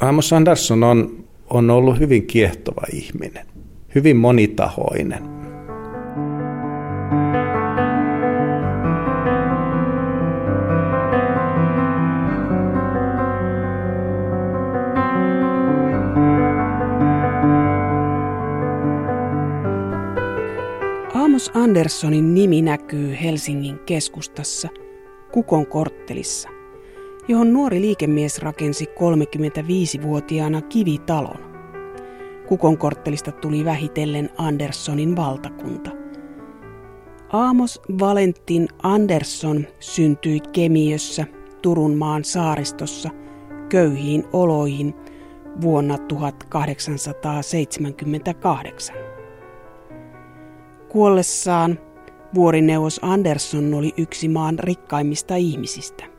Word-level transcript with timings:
Amos 0.00 0.32
Andersson 0.32 0.84
on, 0.84 1.24
on 1.50 1.70
ollut 1.70 1.98
hyvin 1.98 2.26
kiehtova 2.26 2.82
ihminen, 2.92 3.46
hyvin 3.94 4.16
monitahoinen. 4.16 5.22
Amos 21.14 21.50
Anderssonin 21.54 22.34
nimi 22.34 22.62
näkyy 22.62 23.16
Helsingin 23.22 23.78
keskustassa 23.78 24.68
Kukon 25.32 25.66
korttelissa, 25.66 26.48
johon 27.28 27.52
nuori 27.52 27.80
liikemies 27.80 28.38
rakensi 28.38 28.84
35-vuotiaana 28.84 30.62
kivitalon. 30.62 31.48
Kukon 32.46 32.78
korttelista 32.78 33.32
tuli 33.32 33.64
vähitellen 33.64 34.30
Anderssonin 34.36 35.16
valtakunta. 35.16 35.90
Amos 37.32 37.80
Valentin 38.00 38.68
Andersson 38.82 39.66
syntyi 39.80 40.40
Kemiössä 40.40 41.26
Turun 41.62 41.96
maan 41.96 42.24
saaristossa 42.24 43.10
köyhiin 43.68 44.24
oloihin 44.32 44.94
vuonna 45.60 45.98
1878. 45.98 48.96
Kuollessaan 50.88 51.78
vuorineuvos 52.34 53.00
Andersson 53.02 53.74
oli 53.74 53.92
yksi 53.96 54.28
maan 54.28 54.58
rikkaimmista 54.58 55.36
ihmisistä. 55.36 56.17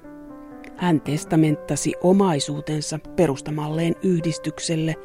Hän 0.80 1.02
testamenttasi 1.02 1.94
omaisuutensa 2.04 3.00
perustamalleen 3.16 3.96
yhdistykselle 4.04 4.96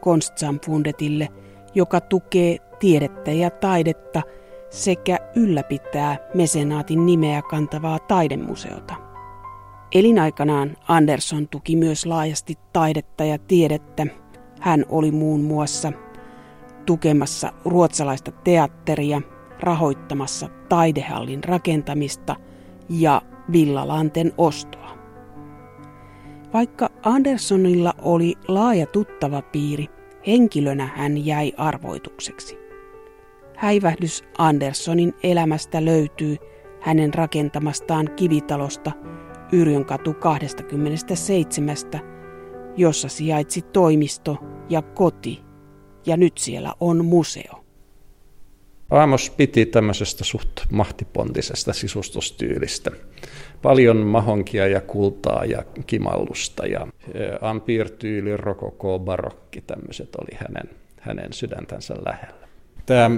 Konstsamfundetille, 0.00 1.28
joka 1.74 2.00
tukee 2.00 2.56
tiedettä 2.78 3.30
ja 3.30 3.50
taidetta 3.50 4.22
sekä 4.70 5.18
ylläpitää 5.36 6.16
mesenaatin 6.34 7.06
nimeä 7.06 7.42
kantavaa 7.42 7.98
taidemuseota. 7.98 8.94
Elinaikanaan 9.94 10.76
Andersson 10.88 11.48
tuki 11.48 11.76
myös 11.76 12.06
laajasti 12.06 12.58
taidetta 12.72 13.24
ja 13.24 13.38
tiedettä. 13.38 14.06
Hän 14.60 14.84
oli 14.88 15.10
muun 15.10 15.40
muassa 15.40 15.92
tukemassa 16.86 17.52
ruotsalaista 17.64 18.32
teatteria, 18.32 19.22
rahoittamassa 19.60 20.48
taidehallin 20.68 21.44
rakentamista 21.44 22.36
ja 22.88 23.22
villalanten 23.52 24.32
ostoa. 24.38 25.01
Vaikka 26.52 26.88
Anderssonilla 27.02 27.94
oli 28.02 28.34
laaja 28.48 28.86
tuttava 28.86 29.42
piiri, 29.42 29.86
henkilönä 30.26 30.86
hän 30.96 31.26
jäi 31.26 31.52
arvoitukseksi. 31.56 32.58
Häivähdys 33.56 34.24
Anderssonin 34.38 35.14
elämästä 35.22 35.84
löytyy 35.84 36.36
hänen 36.80 37.14
rakentamastaan 37.14 38.10
kivitalosta 38.16 38.92
Yrjönkatu 39.52 40.14
27, 40.14 41.76
jossa 42.76 43.08
sijaitsi 43.08 43.62
toimisto 43.62 44.36
ja 44.68 44.82
koti 44.82 45.44
ja 46.06 46.16
nyt 46.16 46.38
siellä 46.38 46.74
on 46.80 47.04
museo. 47.04 47.61
Aamos 48.92 49.30
piti 49.30 49.66
tämmöisestä 49.66 50.24
suht 50.24 50.60
mahtipontisesta 50.70 51.72
sisustustyylistä. 51.72 52.90
Paljon 53.62 53.96
mahonkia 53.96 54.66
ja 54.66 54.80
kultaa 54.80 55.44
ja 55.44 55.62
kimallusta 55.86 56.66
ja 56.66 56.86
ampirtyyli, 57.40 58.36
rokoko, 58.36 58.98
barokki, 58.98 59.60
tämmöiset 59.60 60.16
oli 60.16 60.38
hänen, 60.38 60.70
hänen 61.00 61.32
sydäntänsä 61.32 61.94
lähellä. 62.06 62.48
Tämä 62.86 63.10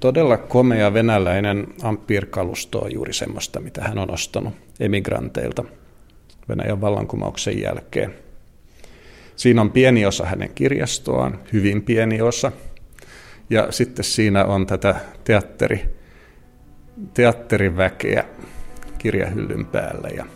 todella 0.00 0.36
komea 0.36 0.94
venäläinen 0.94 1.66
ampirkalusto 1.82 2.78
on 2.78 2.92
juuri 2.92 3.12
semmoista, 3.12 3.60
mitä 3.60 3.82
hän 3.82 3.98
on 3.98 4.10
ostanut 4.10 4.54
emigranteilta 4.80 5.64
Venäjän 6.48 6.80
vallankumouksen 6.80 7.60
jälkeen. 7.60 8.14
Siinä 9.36 9.60
on 9.60 9.70
pieni 9.70 10.06
osa 10.06 10.26
hänen 10.26 10.50
kirjastoaan, 10.54 11.38
hyvin 11.52 11.82
pieni 11.82 12.22
osa. 12.22 12.52
Ja 13.50 13.72
sitten 13.72 14.04
siinä 14.04 14.44
on 14.44 14.66
tätä 14.66 14.94
teatteri, 15.24 15.98
teatteriväkeä 17.14 18.24
kirjahyllyn 18.98 19.66
päällä 19.66 20.08
ja, 20.08 20.26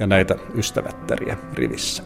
ja 0.00 0.06
näitä 0.06 0.36
ystävättäriä 0.54 1.36
rivissä. 1.54 2.02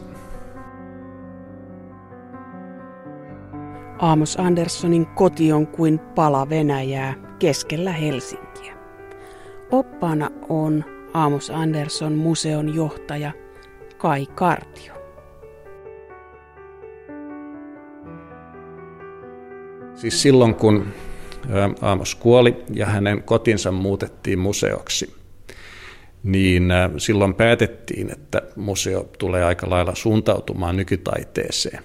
Aamos 3.98 4.36
Anderssonin 4.40 5.06
koti 5.06 5.52
on 5.52 5.66
kuin 5.66 5.98
pala 5.98 6.48
Venäjää 6.48 7.14
keskellä 7.38 7.92
Helsinkiä. 7.92 8.74
Oppaana 9.70 10.30
on 10.48 10.84
Aamos 11.14 11.50
Andersson 11.50 12.12
museon 12.12 12.74
johtaja 12.74 13.32
Kai 13.98 14.26
Kartio. 14.26 15.01
Siis 20.02 20.22
silloin, 20.22 20.54
kun 20.54 20.86
Aamos 21.80 22.14
kuoli 22.14 22.56
ja 22.74 22.86
hänen 22.86 23.22
kotinsa 23.22 23.72
muutettiin 23.72 24.38
museoksi, 24.38 25.14
niin 26.22 26.72
silloin 26.98 27.34
päätettiin, 27.34 28.12
että 28.12 28.42
museo 28.56 29.10
tulee 29.18 29.44
aika 29.44 29.70
lailla 29.70 29.94
suuntautumaan 29.94 30.76
nykytaiteeseen. 30.76 31.82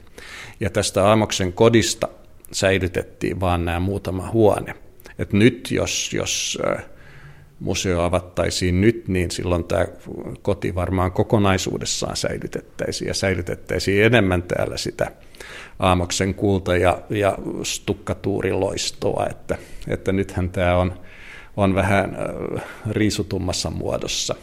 Ja 0.59 0.69
tästä 0.69 1.07
Aamoksen 1.07 1.53
kodista 1.53 2.07
säilytettiin 2.51 3.39
vain 3.39 3.65
nämä 3.65 3.79
muutama 3.79 4.31
huone. 4.31 4.75
Et 5.19 5.33
nyt, 5.33 5.71
jos, 5.71 6.13
jos 6.13 6.59
museo 7.59 8.01
avattaisiin 8.01 8.81
nyt, 8.81 9.07
niin 9.07 9.31
silloin 9.31 9.63
tämä 9.63 9.85
koti 10.41 10.75
varmaan 10.75 11.11
kokonaisuudessaan 11.11 12.17
säilytettäisiin 12.17 13.07
ja 13.07 13.13
säilytettäisiin 13.13 14.03
enemmän 14.03 14.43
täällä 14.43 14.77
sitä 14.77 15.11
Aamoksen 15.79 16.33
kulta- 16.33 16.77
ja, 16.77 17.01
ja 17.09 17.37
stukkatuuriloistoa, 17.63 19.27
että, 19.29 19.57
että 19.87 20.11
nythän 20.11 20.49
tämä 20.49 20.77
on, 20.77 20.93
on 21.57 21.75
vähän 21.75 22.17
riisutummassa 22.89 23.69
muodossa. 23.69 24.35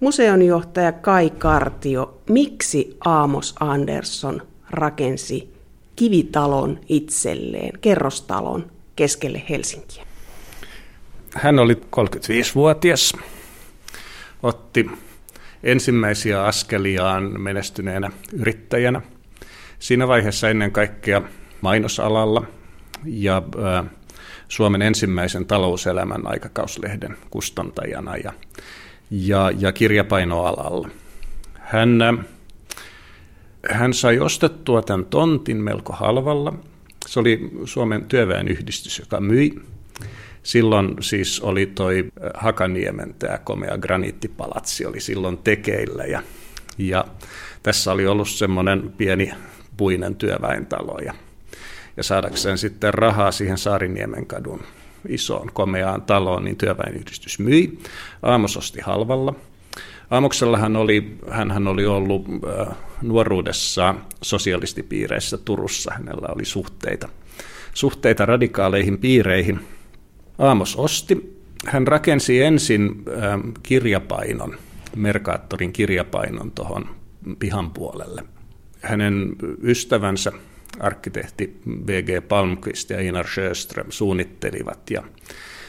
Museonjohtaja 0.00 0.92
Kai 0.92 1.30
Kartio, 1.30 2.20
miksi 2.30 2.96
Aamos 3.04 3.54
Andersson 3.60 4.42
rakensi 4.70 5.54
kivitalon 5.96 6.80
itselleen, 6.88 7.78
kerrostalon 7.80 8.70
keskelle 8.96 9.42
Helsinkiä? 9.48 10.04
Hän 11.34 11.58
oli 11.58 11.74
35-vuotias, 11.74 13.12
otti 14.42 14.90
ensimmäisiä 15.62 16.44
askeliaan 16.44 17.40
menestyneenä 17.40 18.10
yrittäjänä– 18.32 19.02
Siinä 19.78 20.08
vaiheessa 20.08 20.48
ennen 20.48 20.72
kaikkea 20.72 21.22
mainosalalla 21.60 22.46
ja 23.04 23.42
Suomen 24.48 24.82
ensimmäisen 24.82 25.46
talouselämän 25.46 26.26
aikakauslehden 26.26 27.16
kustantajana 27.30 28.16
ja, 28.16 28.32
ja, 29.10 29.52
ja 29.58 29.72
kirjapainoalalla. 29.72 30.88
Hän, 31.54 31.98
hän 33.70 33.94
sai 33.94 34.18
ostettua 34.18 34.82
tämän 34.82 35.06
tontin 35.06 35.56
melko 35.56 35.92
halvalla. 35.92 36.54
Se 37.06 37.20
oli 37.20 37.50
Suomen 37.64 38.04
työväenyhdistys, 38.04 38.98
joka 38.98 39.20
myi. 39.20 39.54
Silloin 40.42 40.94
siis 41.00 41.40
oli 41.40 41.66
toi 41.66 42.04
Hakaniemen 42.34 43.14
tämä 43.18 43.38
komea 43.38 43.78
graniittipalatsi 43.78 44.86
oli 44.86 45.00
silloin 45.00 45.38
tekeillä 45.38 46.04
ja, 46.04 46.22
ja 46.78 47.04
tässä 47.62 47.92
oli 47.92 48.06
ollut 48.06 48.28
semmoinen 48.28 48.92
pieni 48.96 49.32
puinen 49.78 50.16
työväentalo 50.16 50.98
ja, 50.98 51.14
ja 51.96 52.02
saadakseen 52.02 52.58
sitten 52.58 52.94
rahaa 52.94 53.32
siihen 53.32 53.58
Saariniemen 53.58 54.26
kadun 54.26 54.60
isoon 55.08 55.50
komeaan 55.52 56.02
taloon, 56.02 56.44
niin 56.44 56.56
työväenyhdistys 56.56 57.38
myi. 57.38 57.78
Aamos 58.22 58.56
osti 58.56 58.80
halvalla. 58.80 59.34
Aamoksella 60.10 60.58
hän 60.58 60.76
oli, 60.76 61.18
hän 61.30 61.68
oli 61.68 61.86
ollut 61.86 62.26
äh, 62.60 62.76
nuoruudessaan 63.02 64.04
sosialistipiireissä 64.22 65.38
Turussa. 65.38 65.92
Hänellä 65.94 66.28
oli 66.34 66.44
suhteita, 66.44 67.08
suhteita 67.74 68.26
radikaaleihin 68.26 68.98
piireihin. 68.98 69.60
Aamos 70.38 70.76
osti. 70.76 71.38
Hän 71.66 71.86
rakensi 71.86 72.42
ensin 72.42 73.04
äh, 73.08 73.40
kirjapainon, 73.62 74.56
Merkaattorin 74.96 75.72
kirjapainon 75.72 76.50
tuohon 76.50 76.88
pihan 77.38 77.70
puolelle– 77.70 78.24
hänen 78.82 79.36
ystävänsä, 79.62 80.32
arkkitehti 80.80 81.60
V.G. 81.86 82.28
Palmqvist 82.28 82.90
ja 82.90 83.00
Inar 83.00 83.26
Sjöström 83.28 83.86
suunnittelivat 83.88 84.90
ja 84.90 85.02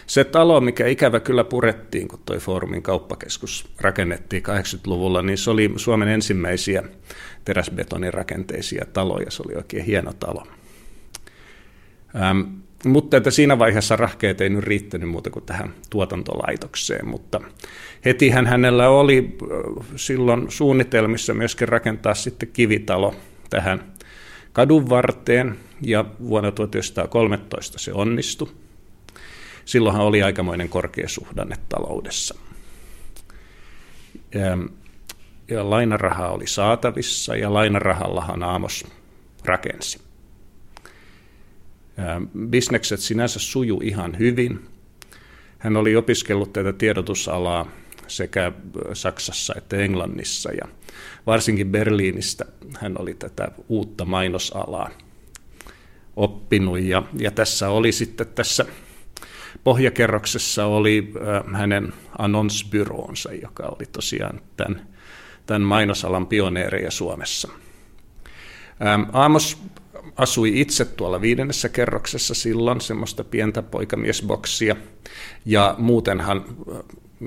Se 0.07 0.23
talo, 0.23 0.61
mikä 0.61 0.87
ikävä 0.87 1.19
kyllä 1.19 1.43
purettiin, 1.43 2.07
kun 2.07 2.19
tuo 2.25 2.39
Foorumin 2.39 2.81
kauppakeskus 2.81 3.69
rakennettiin 3.81 4.43
80-luvulla, 4.43 5.21
niin 5.21 5.37
se 5.37 5.51
oli 5.51 5.73
Suomen 5.75 6.07
ensimmäisiä 6.07 6.83
teräsbetonirakenteisia 7.45 8.85
taloja. 8.93 9.31
Se 9.31 9.43
oli 9.45 9.55
oikein 9.55 9.85
hieno 9.85 10.13
talo. 10.13 10.47
Ähm, 12.15 12.41
mutta 12.85 13.17
että 13.17 13.31
siinä 13.31 13.59
vaiheessa 13.59 13.95
rahkeet 13.95 14.41
ei 14.41 14.49
nyt 14.49 14.63
riittänyt 14.63 15.09
muuta 15.09 15.29
kuin 15.29 15.45
tähän 15.45 15.73
tuotantolaitokseen, 15.89 17.07
mutta 17.07 17.41
hetihän 18.05 18.47
hänellä 18.47 18.89
oli 18.89 19.37
silloin 19.95 20.45
suunnitelmissa 20.51 21.33
myöskin 21.33 21.67
rakentaa 21.67 22.13
sitten 22.13 22.49
kivitalo 22.53 23.15
tähän 23.49 23.93
kadun 24.53 24.89
varteen, 24.89 25.59
ja 25.81 26.05
vuonna 26.19 26.51
1913 26.51 27.79
se 27.79 27.93
onnistui. 27.93 28.47
Silloinhan 29.65 30.05
oli 30.05 30.23
aikamoinen 30.23 30.69
korkeasuhdanne 30.69 31.55
taloudessa. 31.69 32.35
Ja, 34.33 34.57
ja 35.47 35.69
lainaraha 35.69 36.29
oli 36.29 36.47
saatavissa, 36.47 37.35
ja 37.35 37.53
lainarahallahan 37.53 38.43
Aamos 38.43 38.85
rakensi. 39.45 40.08
Bisnekset 42.49 42.99
sinänsä 42.99 43.39
suju 43.39 43.81
ihan 43.83 44.19
hyvin. 44.19 44.59
Hän 45.57 45.77
oli 45.77 45.95
opiskellut 45.95 46.53
tätä 46.53 46.73
tiedotusalaa 46.73 47.71
sekä 48.07 48.51
Saksassa 48.93 49.53
että 49.57 49.77
Englannissa 49.77 50.51
ja 50.51 50.67
varsinkin 51.25 51.71
Berliinistä 51.71 52.45
hän 52.79 52.95
oli 52.99 53.13
tätä 53.13 53.51
uutta 53.69 54.05
mainosalaa 54.05 54.89
oppinut 56.15 56.79
ja, 56.79 57.03
ja 57.19 57.31
tässä 57.31 57.69
oli 57.69 57.91
sitten 57.91 58.27
tässä 58.27 58.65
pohjakerroksessa 59.63 60.65
oli 60.65 61.13
hänen 61.53 61.93
annonsbyroonsa, 62.17 63.33
joka 63.33 63.63
oli 63.63 63.85
tosiaan 63.91 64.41
tämän, 64.57 64.87
tämän 65.45 65.61
mainosalan 65.61 66.27
pioneereja 66.27 66.91
Suomessa. 66.91 67.49
Aamos 69.13 69.63
asui 70.15 70.61
itse 70.61 70.85
tuolla 70.85 71.21
viidennessä 71.21 71.69
kerroksessa 71.69 72.33
silloin, 72.33 72.81
semmoista 72.81 73.23
pientä 73.23 73.61
poikamiesboksia, 73.61 74.75
ja 75.45 75.75
muutenhan 75.77 76.45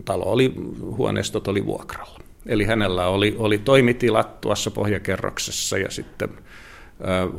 talo 0.05 0.25
oli, 0.25 0.55
huoneistot 0.81 1.49
oli 1.49 1.67
vuokralla. 1.67 2.19
Eli 2.47 2.65
hänellä 2.65 3.07
oli, 3.07 3.35
oli 3.39 3.59
toimitilat 3.59 4.41
tuossa 4.41 4.71
pohjakerroksessa 4.71 5.79
ja 5.79 5.91
sitten 5.91 6.29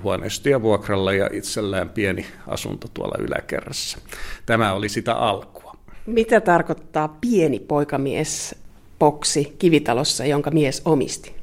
huoneistoja 0.03 0.61
vuokralla 0.61 1.13
ja 1.13 1.29
itsellään 1.33 1.89
pieni 1.89 2.25
asunto 2.47 2.87
tuolla 2.93 3.15
yläkerrassa. 3.19 3.97
Tämä 4.45 4.73
oli 4.73 4.89
sitä 4.89 5.13
alkua. 5.13 5.75
Mitä 6.05 6.41
tarkoittaa 6.41 7.17
pieni 7.21 7.59
poikamies 7.59 8.55
boksi 8.99 9.55
kivitalossa, 9.59 10.25
jonka 10.25 10.51
mies 10.51 10.81
omisti? 10.85 11.35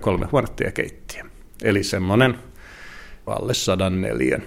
Kolme 0.00 0.26
huonetta 0.32 0.64
ja 0.64 0.72
keittiö. 0.72 1.24
Eli 1.62 1.82
semmoinen 1.84 2.38
alle 3.32 3.54
sadan 3.54 4.00
neljän 4.00 4.42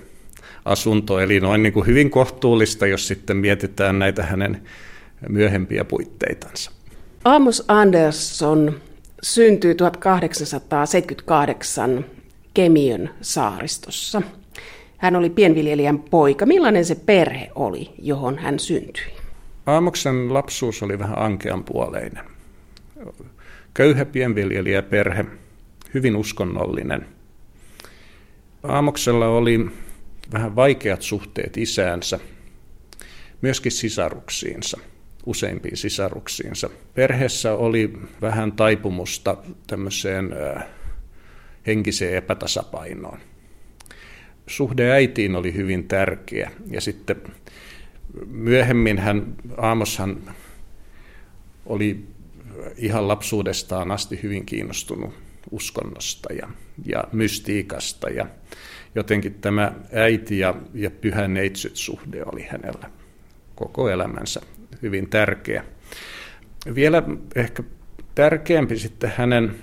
asunto, 0.66 1.20
eli 1.20 1.40
noin 1.40 1.64
niin 1.64 1.74
kuin 1.74 1.86
hyvin 1.86 2.10
kohtuullista, 2.10 2.88
jos 2.88 3.08
sitten 3.08 3.38
mietitään 3.38 4.00
näitä 4.00 4.24
hänen 4.24 4.62
myöhempiä 5.30 5.86
puitteitansa. 5.86 6.72
Amos 7.24 7.66
Andersson 7.68 8.82
syntyi 9.24 9.76
1878 9.76 12.06
Kemiön 12.54 13.10
saaristossa. 13.22 14.22
Hän 14.98 15.16
oli 15.16 15.30
pienviljelijän 15.30 16.00
poika. 16.00 16.46
Millainen 16.46 16.86
se 16.86 16.96
perhe 16.96 17.50
oli, 17.56 17.90
johon 18.00 18.38
hän 18.38 18.60
syntyi? 18.60 19.06
Aamoksen 19.66 20.34
lapsuus 20.34 20.84
oli 20.84 21.00
vähän 21.00 21.20
ankean 21.20 21.64
puoleinen. 21.64 22.24
Köyhä 23.74 24.06
pienviljelijäperhe, 24.06 25.26
hyvin 25.94 26.16
uskonnollinen– 26.16 27.06
Aamoksella 28.64 29.28
oli 29.28 29.70
vähän 30.34 30.56
vaikeat 30.56 31.02
suhteet 31.02 31.58
isäänsä, 31.58 32.20
myöskin 33.42 33.72
sisaruksiinsa, 33.72 34.78
useimpiin 35.26 35.78
sisaruksiinsa. 35.78 36.70
Perheessä 36.94 37.54
oli 37.54 37.94
vähän 38.22 38.52
taipumusta 38.52 39.38
tämmöiseen 39.68 40.30
henkiseen 41.68 42.18
epätasapainoon. 42.18 43.20
Suhde 44.48 44.92
äitiin 44.92 45.36
oli 45.36 45.54
hyvin 45.54 45.88
tärkeä 45.88 46.52
ja 46.72 46.82
sitten 46.82 47.22
myöhemmin 48.28 49.00
hän, 49.00 49.36
Aamoshan 49.58 50.22
oli 51.66 52.06
ihan 52.78 53.08
lapsuudestaan 53.08 53.92
asti 53.92 54.20
hyvin 54.24 54.46
kiinnostunut 54.46 55.14
uskonnosta 55.52 56.34
ja, 56.34 56.50
ja 56.86 57.04
mystiikasta. 57.12 58.10
Ja 58.10 58.26
jotenkin 58.96 59.34
tämä 59.34 59.74
äiti 59.94 60.40
ja, 60.40 60.56
ja 60.74 60.92
pyhä 60.92 61.28
neitsyt 61.28 61.76
suhde 61.76 62.24
oli 62.26 62.44
hänellä 62.50 62.90
koko 63.56 63.90
elämänsä 63.90 64.42
hyvin 64.82 65.10
tärkeä. 65.10 65.64
Vielä 66.76 67.04
ehkä 67.36 67.64
tärkeämpi 68.16 68.80
sitten 68.80 69.14
hänen 69.18 69.56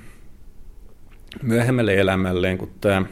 myöhemmälle 1.42 1.94
elämälleen, 1.94 2.58
kun 2.58 2.72
tämä 2.80 3.02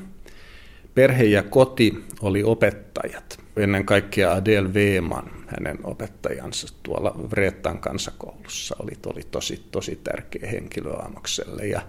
perhe 0.95 1.25
ja 1.25 1.43
koti 1.43 2.05
oli 2.21 2.43
opettajat. 2.43 3.39
Ennen 3.57 3.85
kaikkea 3.85 4.33
Adel 4.33 4.75
Veeman, 4.75 5.31
hänen 5.47 5.79
opettajansa 5.85 6.75
tuolla 6.83 7.15
Vreettan 7.31 7.79
kansakoulussa, 7.79 8.77
oli, 8.79 8.93
oli 9.07 9.23
tosi, 9.31 9.65
tosi 9.71 10.01
tärkeä 10.05 10.51
henkilö 10.51 10.93
Aamokselle. 10.93 11.67
Ja 11.67 11.83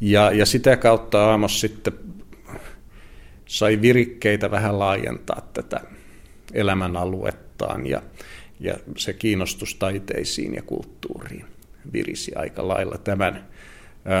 ja, 0.00 0.30
ja 0.30 0.46
sitä 0.46 0.76
kautta 0.76 1.24
Aamos 1.24 1.60
sitten 1.60 1.92
sai 3.46 3.80
virikkeitä 3.80 4.50
vähän 4.50 4.78
laajentaa 4.78 5.48
tätä 5.52 5.80
elämän 6.52 6.96
aluettaan 6.96 7.86
ja, 7.86 8.02
ja 8.60 8.74
se 8.96 9.12
kiinnostus 9.12 9.74
taiteisiin 9.74 10.54
ja 10.54 10.62
kulttuuriin 10.62 11.44
virisi 11.92 12.34
aika 12.34 12.68
lailla 12.68 12.98
tämän 12.98 13.48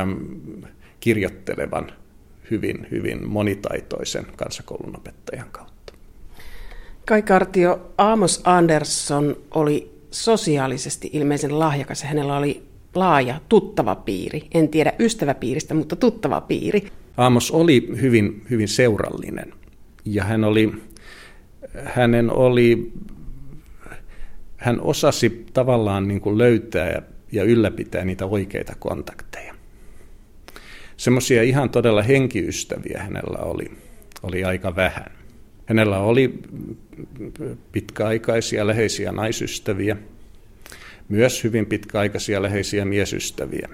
äm, 0.02 0.16
kirjoittelevan 1.00 1.92
hyvin, 2.50 2.86
hyvin 2.90 3.28
monitaitoisen 3.28 4.26
kansakoulun 4.36 4.96
opettajan 4.96 5.50
kautta. 5.52 5.92
Kai 7.06 7.22
Kartio, 7.22 7.92
Amos 7.98 8.40
Andersson 8.44 9.36
oli 9.54 10.00
sosiaalisesti 10.10 11.10
ilmeisen 11.12 11.58
lahjakas. 11.58 12.02
Hänellä 12.02 12.36
oli 12.36 12.69
laaja 12.94 13.40
tuttava 13.48 13.94
piiri. 13.94 14.42
En 14.54 14.68
tiedä 14.68 14.92
ystäväpiiristä, 14.98 15.74
mutta 15.74 15.96
tuttava 15.96 16.40
piiri. 16.40 16.86
Aamos 17.16 17.50
oli 17.50 17.88
hyvin, 18.00 18.42
hyvin 18.50 18.68
seurallinen 18.68 19.52
ja 20.04 20.24
hän 20.24 20.44
oli, 20.44 20.72
hänen 21.84 22.30
oli, 22.30 22.92
hän 24.56 24.80
osasi 24.80 25.46
tavallaan 25.52 26.08
niin 26.08 26.20
kuin 26.20 26.38
löytää 26.38 26.90
ja, 26.90 27.02
ja 27.32 27.44
ylläpitää 27.44 28.04
niitä 28.04 28.26
oikeita 28.26 28.74
kontakteja. 28.78 29.54
Semmoisia 30.96 31.42
ihan 31.42 31.70
todella 31.70 32.02
henkiystäviä 32.02 33.02
hänellä 33.02 33.38
oli, 33.38 33.70
oli 34.22 34.44
aika 34.44 34.76
vähän. 34.76 35.12
Hänellä 35.66 35.98
oli 35.98 36.42
pitkäaikaisia 37.72 38.66
läheisiä 38.66 39.12
naisystäviä– 39.12 39.96
myös 41.10 41.44
hyvin 41.44 41.66
pitkäaikaisia 41.66 42.42
läheisiä 42.42 42.84
miesystäviä. 42.84 43.68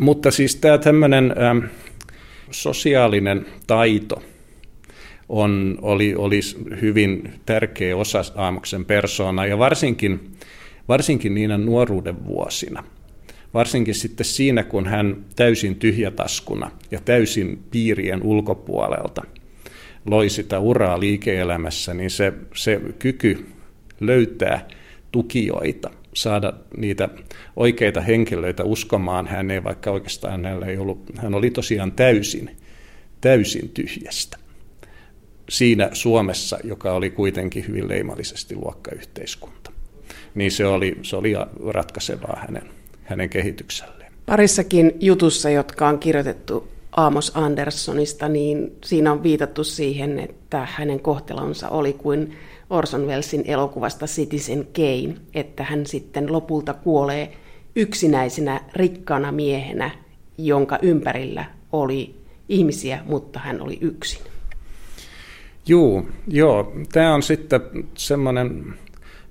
Mutta 0.00 0.30
siis 0.30 0.56
tämä 0.56 0.78
tämmöinen 0.78 1.34
ähm, 1.38 1.58
sosiaalinen 2.50 3.46
taito 3.66 4.22
on, 5.28 5.78
oli, 5.82 6.14
oli 6.14 6.40
hyvin 6.80 7.32
tärkeä 7.46 7.96
osa 7.96 8.24
Aamoksen 8.34 8.84
persoonaa 8.84 9.46
ja 9.46 9.58
varsinkin, 9.58 10.30
varsinkin 10.88 11.34
niinä 11.34 11.58
nuoruuden 11.58 12.26
vuosina. 12.26 12.84
Varsinkin 13.54 13.94
sitten 13.94 14.26
siinä, 14.26 14.62
kun 14.62 14.86
hän 14.86 15.24
täysin 15.36 15.76
tyhjätaskuna 15.76 16.70
ja 16.90 17.00
täysin 17.04 17.58
piirien 17.70 18.22
ulkopuolelta 18.22 19.22
loi 20.06 20.28
sitä 20.28 20.58
uraa 20.58 21.00
liike-elämässä, 21.00 21.94
niin 21.94 22.10
se, 22.10 22.32
se 22.54 22.80
kyky 22.98 23.46
löytää 24.00 24.68
tukijoita– 25.12 25.90
saada 26.16 26.52
niitä 26.76 27.08
oikeita 27.56 28.00
henkilöitä 28.00 28.64
uskomaan 28.64 29.26
häneen, 29.26 29.64
vaikka 29.64 29.90
oikeastaan 29.90 30.32
hänellä 30.32 30.66
ei 30.66 30.76
ollut, 30.76 31.02
hän 31.16 31.34
oli 31.34 31.50
tosiaan 31.50 31.92
täysin, 31.92 32.56
täysin 33.20 33.68
tyhjästä. 33.68 34.38
Siinä 35.48 35.90
Suomessa, 35.92 36.58
joka 36.64 36.92
oli 36.92 37.10
kuitenkin 37.10 37.68
hyvin 37.68 37.88
leimallisesti 37.88 38.56
luokkayhteiskunta. 38.56 39.72
Niin 40.34 40.52
se 40.52 40.66
oli, 40.66 40.98
se 41.02 41.16
oli 41.16 41.34
ratkaisevaa 41.66 42.38
hänen, 42.46 42.70
hänen 43.04 43.30
kehitykselleen. 43.30 44.12
Parissakin 44.26 44.92
jutussa, 45.00 45.50
jotka 45.50 45.88
on 45.88 45.98
kirjoitettu 45.98 46.68
Amos 46.92 47.32
Anderssonista, 47.34 48.28
niin 48.28 48.76
siinä 48.84 49.12
on 49.12 49.22
viitattu 49.22 49.64
siihen, 49.64 50.18
että 50.18 50.68
hänen 50.70 51.00
kohtelonsa 51.00 51.68
oli 51.68 51.92
kuin 51.92 52.36
Orson 52.70 53.06
Wellesin 53.06 53.42
elokuvasta 53.46 54.06
Citizen 54.06 54.66
Kane, 54.66 55.14
että 55.34 55.64
hän 55.64 55.86
sitten 55.86 56.32
lopulta 56.32 56.74
kuolee 56.74 57.32
yksinäisenä 57.76 58.60
rikkaana 58.74 59.32
miehenä, 59.32 59.90
jonka 60.38 60.78
ympärillä 60.82 61.44
oli 61.72 62.14
ihmisiä, 62.48 63.00
mutta 63.06 63.38
hän 63.38 63.60
oli 63.60 63.78
yksin. 63.80 64.22
Juu, 65.66 66.08
joo. 66.28 66.72
Tämä 66.92 67.14
on 67.14 67.22
sitten 67.22 67.60
semmoinen 67.96 68.74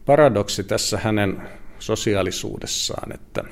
paradoksi 0.06 0.64
tässä 0.64 0.98
hänen 0.98 1.42
sosiaalisuudessaan, 1.80 3.14
että 3.14 3.44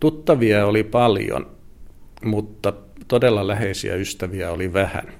tuttavia 0.00 0.66
oli 0.66 0.84
paljon, 0.84 1.50
mutta 2.24 2.72
todella 3.08 3.46
läheisiä 3.46 3.94
ystäviä 3.94 4.50
oli 4.50 4.72
vähän. 4.72 5.12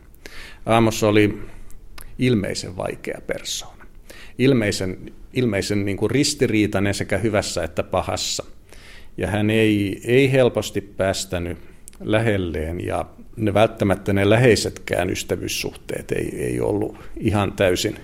Aamos 0.66 1.02
oli 1.02 1.42
ilmeisen 2.18 2.76
vaikea 2.76 3.20
persoona. 3.26 3.86
Ilmeisen, 4.38 5.12
ilmeisen 5.32 5.84
niin 5.84 5.96
kuin 5.96 6.10
ristiriitainen 6.10 6.94
sekä 6.94 7.18
hyvässä 7.18 7.64
että 7.64 7.82
pahassa. 7.82 8.44
Ja 9.16 9.26
hän 9.26 9.50
ei, 9.50 10.00
ei 10.04 10.32
helposti 10.32 10.80
päästänyt 10.80 11.58
lähelleen 12.00 12.86
ja 12.86 13.04
ne 13.36 13.54
välttämättä 13.54 14.12
ne 14.12 14.30
läheisetkään 14.30 15.10
ystävyyssuhteet 15.10 16.12
ei, 16.12 16.42
ei 16.42 16.60
ollut 16.60 16.96
ihan 17.16 17.52
täysin 17.52 17.96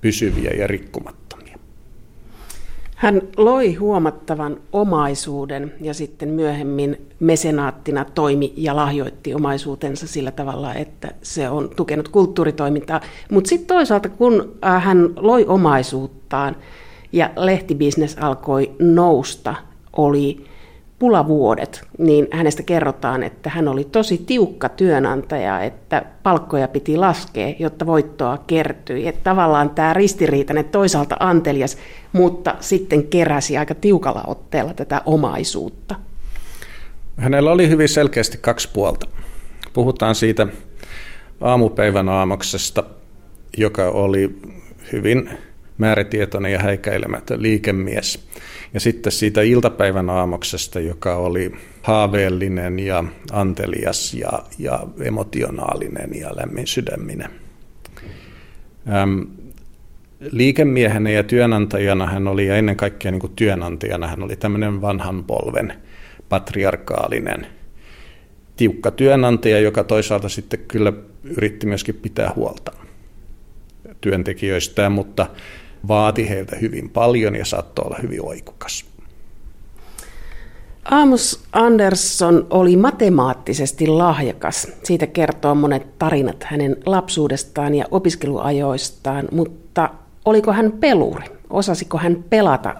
pysyviä 0.00 0.50
ja 0.50 0.66
rikkumattomia. 0.66 1.31
Hän 3.02 3.22
loi 3.36 3.74
huomattavan 3.74 4.56
omaisuuden 4.72 5.72
ja 5.80 5.94
sitten 5.94 6.28
myöhemmin 6.28 7.06
mesenaattina 7.20 8.04
toimi 8.04 8.52
ja 8.56 8.76
lahjoitti 8.76 9.34
omaisuutensa 9.34 10.06
sillä 10.06 10.30
tavalla, 10.30 10.74
että 10.74 11.08
se 11.22 11.48
on 11.48 11.70
tukenut 11.76 12.08
kulttuuritoimintaa. 12.08 13.00
Mutta 13.30 13.48
sitten 13.48 13.66
toisaalta, 13.66 14.08
kun 14.08 14.58
äh, 14.64 14.84
hän 14.84 15.10
loi 15.16 15.46
omaisuuttaan 15.46 16.56
ja 17.12 17.30
lehtibisnes 17.36 18.16
alkoi 18.18 18.70
nousta, 18.78 19.54
oli 19.96 20.44
pulavuodet, 21.02 21.84
niin 21.98 22.28
hänestä 22.32 22.62
kerrotaan, 22.62 23.22
että 23.22 23.50
hän 23.50 23.68
oli 23.68 23.84
tosi 23.84 24.22
tiukka 24.26 24.68
työnantaja, 24.68 25.60
että 25.60 26.04
palkkoja 26.22 26.68
piti 26.68 26.96
laskea, 26.96 27.54
jotta 27.58 27.86
voittoa 27.86 28.38
kertyi. 28.46 29.08
Että 29.08 29.20
tavallaan 29.24 29.70
tämä 29.70 29.92
ristiriitainen 29.92 30.64
toisaalta 30.64 31.16
antelias, 31.20 31.78
mutta 32.12 32.54
sitten 32.60 33.06
keräsi 33.06 33.58
aika 33.58 33.74
tiukalla 33.74 34.24
otteella 34.26 34.74
tätä 34.74 35.02
omaisuutta. 35.06 35.94
Hänellä 37.16 37.52
oli 37.52 37.68
hyvin 37.68 37.88
selkeästi 37.88 38.38
kaksi 38.40 38.68
puolta. 38.72 39.06
Puhutaan 39.72 40.14
siitä 40.14 40.46
aamupäivän 41.40 42.08
aamuksesta, 42.08 42.84
joka 43.56 43.88
oli 43.88 44.38
hyvin 44.92 45.30
määrätietoinen 45.78 46.52
ja 46.52 46.58
häikäilemätön 46.58 47.42
liikemies– 47.42 48.18
ja 48.74 48.80
sitten 48.80 49.12
siitä 49.12 49.42
iltapäivän 49.42 50.10
aamuksesta, 50.10 50.80
joka 50.80 51.16
oli 51.16 51.52
haaveellinen 51.82 52.78
ja 52.78 53.04
antelias 53.32 54.14
ja, 54.14 54.42
ja 54.58 54.86
emotionaalinen 55.00 56.10
ja 56.14 56.30
lämmin 56.36 56.66
sydäminen. 56.66 57.30
Ähm, 58.92 59.20
liikemiehenä 60.30 61.10
ja 61.10 61.22
työnantajana 61.22 62.06
hän 62.06 62.28
oli, 62.28 62.46
ja 62.46 62.56
ennen 62.56 62.76
kaikkea 62.76 63.10
niin 63.10 63.20
kuin 63.20 63.32
työnantajana 63.36 64.06
hän 64.06 64.22
oli 64.22 64.36
tämmöinen 64.36 64.80
vanhan 64.80 65.24
polven 65.24 65.72
patriarkaalinen 66.28 67.46
tiukka 68.56 68.90
työnantaja, 68.90 69.60
joka 69.60 69.84
toisaalta 69.84 70.28
sitten 70.28 70.60
kyllä 70.68 70.92
yritti 71.24 71.66
myöskin 71.66 71.94
pitää 71.94 72.32
huolta 72.36 72.72
työntekijöistään, 74.00 74.92
mutta 74.92 75.26
vaati 75.88 76.28
heiltä 76.28 76.56
hyvin 76.56 76.90
paljon 76.90 77.36
ja 77.36 77.44
saattoi 77.44 77.84
olla 77.84 77.98
hyvin 78.02 78.24
oikukas. 78.24 78.84
Amos 80.84 81.44
Andersson 81.52 82.46
oli 82.50 82.76
matemaattisesti 82.76 83.86
lahjakas. 83.86 84.68
Siitä 84.82 85.06
kertoo 85.06 85.54
monet 85.54 85.98
tarinat 85.98 86.44
hänen 86.44 86.76
lapsuudestaan 86.86 87.74
ja 87.74 87.84
opiskeluajoistaan, 87.90 89.28
mutta 89.32 89.90
oliko 90.24 90.52
hän 90.52 90.72
peluri? 90.72 91.24
Osasiko 91.50 91.98
hän 91.98 92.24
pelata 92.30 92.74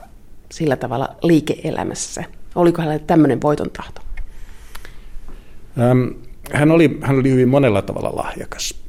sillä 0.52 0.76
tavalla 0.76 1.09
liike-elämässä? 1.23 2.25
Oliko 2.54 2.82
hänellä 2.82 3.04
tämmöinen 3.06 3.42
voiton 3.42 3.71
tahto? 3.71 4.00
hän, 6.52 6.71
oli, 6.71 6.99
hän 7.02 7.18
oli 7.18 7.30
hyvin 7.30 7.49
monella 7.49 7.82
tavalla 7.82 8.16
lahjakas 8.16 8.82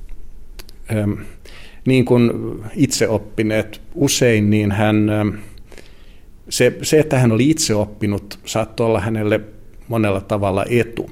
niin 1.86 2.06
kuin 2.06 2.32
itse 2.76 3.08
oppineet 3.08 3.82
usein, 3.96 4.50
niin 4.50 4.72
hän, 4.72 5.12
se, 6.50 6.78
se, 6.82 7.00
että 7.00 7.20
hän 7.20 7.32
oli 7.32 7.50
itse 7.50 7.76
oppinut, 7.76 8.40
saattoi 8.46 8.88
olla 8.88 9.00
hänelle 9.00 9.40
monella 9.88 10.22
tavalla 10.22 10.66
etu. 10.70 11.10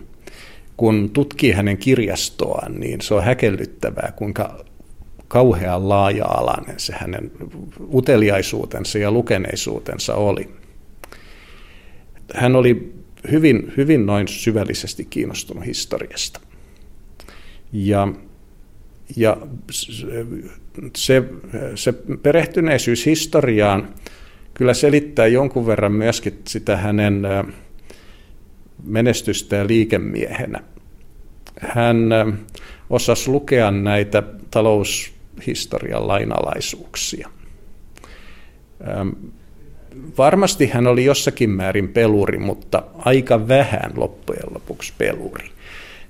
Kun 0.77 1.09
tutkii 1.09 1.51
hänen 1.51 1.77
kirjastoaan, 1.77 2.79
niin 2.79 3.01
se 3.01 3.13
on 3.13 3.23
häkellyttävää, 3.23 4.13
kuinka 4.15 4.65
kauhean 5.27 5.89
laaja-alainen 5.89 6.79
se 6.79 6.93
hänen 6.97 7.31
uteliaisuutensa 7.93 8.97
ja 8.97 9.11
lukeneisuutensa 9.11 10.15
oli. 10.15 10.49
Hän 12.35 12.55
oli 12.55 12.93
hyvin, 13.31 13.73
hyvin 13.77 14.05
noin 14.05 14.27
syvällisesti 14.27 15.05
kiinnostunut 15.05 15.65
historiasta. 15.65 16.39
Ja 17.73 18.07
ja 19.15 19.37
se, 20.95 21.23
se 21.75 21.93
perehtyneisyys 22.23 23.05
historiaan 23.05 23.89
kyllä 24.53 24.73
selittää 24.73 25.27
jonkun 25.27 25.67
verran 25.67 25.91
myöskin 25.91 26.41
sitä 26.47 26.77
hänen 26.77 27.27
menestystä 28.83 29.55
ja 29.55 29.67
liikemiehenä. 29.67 30.59
Hän 31.59 32.09
osasi 32.89 33.29
lukea 33.29 33.71
näitä 33.71 34.23
taloushistorian 34.51 36.07
lainalaisuuksia. 36.07 37.29
Varmasti 40.17 40.67
hän 40.67 40.87
oli 40.87 41.05
jossakin 41.05 41.49
määrin 41.49 41.87
peluri, 41.87 42.37
mutta 42.37 42.83
aika 42.97 43.47
vähän 43.47 43.91
loppujen 43.95 44.53
lopuksi 44.53 44.93
peluri 44.97 45.51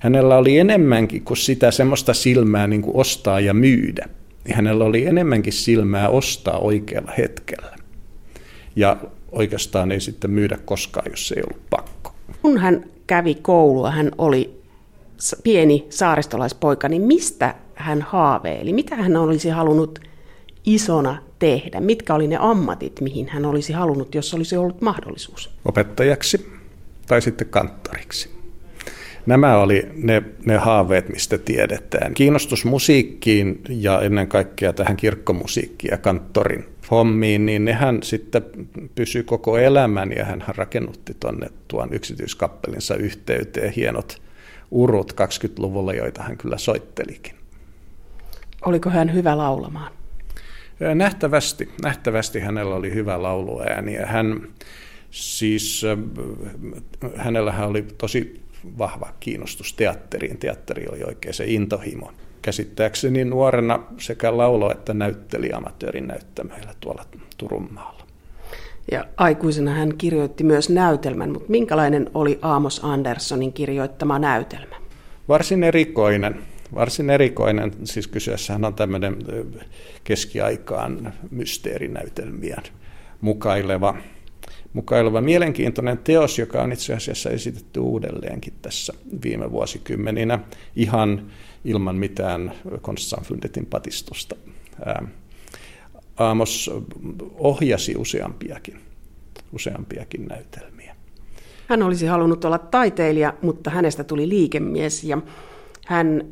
hänellä 0.02 0.36
oli 0.36 0.58
enemmänkin 0.58 1.22
kuin 1.22 1.36
sitä 1.36 1.70
semmoista 1.70 2.14
silmää 2.14 2.66
niin 2.66 2.82
kuin 2.82 2.96
ostaa 2.96 3.40
ja 3.40 3.54
myydä. 3.54 4.08
Hänellä 4.50 4.84
oli 4.84 5.06
enemmänkin 5.06 5.52
silmää 5.52 6.08
ostaa 6.08 6.58
oikealla 6.58 7.12
hetkellä. 7.18 7.76
Ja 8.76 8.96
oikeastaan 9.32 9.92
ei 9.92 10.00
sitten 10.00 10.30
myydä 10.30 10.58
koskaan, 10.64 11.10
jos 11.10 11.32
ei 11.36 11.42
ollut 11.50 11.70
pakko. 11.70 12.12
Kun 12.42 12.58
hän 12.58 12.84
kävi 13.06 13.34
koulua, 13.34 13.90
hän 13.90 14.10
oli 14.18 14.62
pieni 15.42 15.86
saaristolaispoika, 15.90 16.88
niin 16.88 17.02
mistä 17.02 17.54
hän 17.74 18.02
haaveili? 18.02 18.72
Mitä 18.72 18.96
hän 18.96 19.16
olisi 19.16 19.48
halunnut 19.48 19.98
isona 20.66 21.22
tehdä? 21.38 21.80
Mitkä 21.80 22.14
oli 22.14 22.28
ne 22.28 22.36
ammatit, 22.40 23.00
mihin 23.00 23.28
hän 23.28 23.44
olisi 23.44 23.72
halunnut, 23.72 24.14
jos 24.14 24.34
olisi 24.34 24.56
ollut 24.56 24.80
mahdollisuus? 24.80 25.50
Opettajaksi 25.64 26.52
tai 27.06 27.22
sitten 27.22 27.48
kanttoriksi. 27.48 28.41
Nämä 29.26 29.58
oli 29.58 29.88
ne, 29.94 30.22
ne 30.44 30.56
haaveet, 30.56 31.08
mistä 31.08 31.38
tiedetään. 31.38 32.14
Kiinnostus 32.14 32.64
musiikkiin 32.64 33.60
ja 33.68 34.00
ennen 34.00 34.28
kaikkea 34.28 34.72
tähän 34.72 34.96
kirkkomusiikkiin 34.96 35.90
ja 35.90 35.98
kanttorin 35.98 36.64
hommiin, 36.90 37.46
niin 37.46 37.64
nehän 37.64 38.02
sitten 38.02 38.42
pysyi 38.94 39.22
koko 39.22 39.58
elämän 39.58 40.12
ja 40.16 40.24
hän 40.24 40.44
rakennutti 40.56 41.16
tuonne 41.20 41.48
tuon 41.68 41.92
yksityiskappelinsa 41.92 42.94
yhteyteen 42.94 43.72
hienot 43.72 44.22
urut 44.70 45.12
20-luvulla, 45.12 45.92
joita 45.92 46.22
hän 46.22 46.36
kyllä 46.36 46.58
soittelikin. 46.58 47.34
Oliko 48.64 48.90
hän 48.90 49.14
hyvä 49.14 49.36
laulamaan? 49.38 49.92
Nähtävästi, 50.94 51.68
nähtävästi 51.82 52.40
hänellä 52.40 52.74
oli 52.74 52.94
hyvä 52.94 53.22
lauluääni 53.22 53.94
ja 53.94 54.06
hän 54.06 54.48
siis, 55.10 55.82
hänellähän 57.16 57.68
oli 57.68 57.82
tosi 57.82 58.41
vahva 58.78 59.08
kiinnostus 59.20 59.74
teatteriin. 59.74 60.38
Teatteri 60.38 60.86
oli 60.88 61.02
oikein 61.06 61.34
se 61.34 61.44
intohimo. 61.46 62.12
Käsittääkseni 62.42 63.24
nuorena 63.24 63.82
sekä 63.98 64.36
laulo- 64.36 64.72
että 64.72 64.94
näytteli 64.94 65.52
amatöörin 65.52 66.08
näyttämöillä 66.08 66.74
tuolla 66.80 67.04
Turunmaalla. 67.38 68.02
Ja 68.92 69.04
aikuisena 69.16 69.70
hän 69.70 69.96
kirjoitti 69.98 70.44
myös 70.44 70.70
näytelmän, 70.70 71.32
mutta 71.32 71.50
minkälainen 71.50 72.10
oli 72.14 72.38
Aamos 72.42 72.80
Anderssonin 72.84 73.52
kirjoittama 73.52 74.18
näytelmä? 74.18 74.76
Varsin 75.28 75.64
erikoinen. 75.64 76.38
Varsin 76.74 77.10
erikoinen, 77.10 77.72
siis 77.84 78.08
kyseessähän 78.08 78.64
on 78.64 78.74
tämmöinen 78.74 79.16
keskiaikaan 80.04 81.12
mysteerinäytelmien 81.30 82.62
mukaileva 83.20 83.96
mukaileva 84.72 85.20
mielenkiintoinen 85.20 85.98
teos, 85.98 86.38
joka 86.38 86.62
on 86.62 86.72
itse 86.72 86.94
asiassa 86.94 87.30
esitetty 87.30 87.80
uudelleenkin 87.80 88.52
tässä 88.62 88.92
viime 89.22 89.50
vuosikymmeninä 89.50 90.38
ihan 90.76 91.26
ilman 91.64 91.96
mitään 91.96 92.52
konstsamfundetin 92.80 93.66
patistusta. 93.66 94.36
Aamos 96.16 96.70
ohjasi 97.38 97.96
useampiakin, 97.96 98.80
useampiakin 99.52 100.26
näytelmiä. 100.26 100.96
Hän 101.68 101.82
olisi 101.82 102.06
halunnut 102.06 102.44
olla 102.44 102.58
taiteilija, 102.58 103.34
mutta 103.42 103.70
hänestä 103.70 104.04
tuli 104.04 104.28
liikemies 104.28 105.04
ja 105.04 105.18
hän 105.86 106.24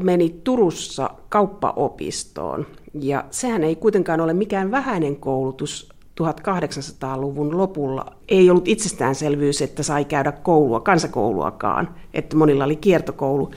meni 0.00 0.40
Turussa 0.44 1.10
kauppaopistoon. 1.28 2.66
Ja 3.00 3.24
sehän 3.30 3.64
ei 3.64 3.76
kuitenkaan 3.76 4.20
ole 4.20 4.34
mikään 4.34 4.70
vähäinen 4.70 5.16
koulutus 5.16 5.88
1800-luvun 6.20 7.58
lopulla. 7.58 8.16
Ei 8.28 8.50
ollut 8.50 8.68
itsestäänselvyys, 8.68 9.62
että 9.62 9.82
sai 9.82 10.04
käydä 10.04 10.32
koulua, 10.32 10.80
kansakouluakaan, 10.80 11.94
että 12.14 12.36
monilla 12.36 12.64
oli 12.64 12.76
kiertokoulu. 12.76 13.50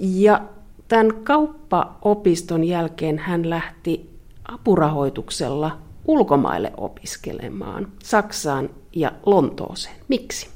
Ja 0.00 0.40
tämän 0.88 1.14
kauppaopiston 1.24 2.64
jälkeen 2.64 3.18
hän 3.18 3.50
lähti 3.50 4.10
apurahoituksella 4.44 5.78
ulkomaille 6.04 6.72
opiskelemaan, 6.76 7.88
Saksaan 8.02 8.70
ja 8.92 9.12
Lontooseen. 9.26 9.96
Miksi? 10.08 10.48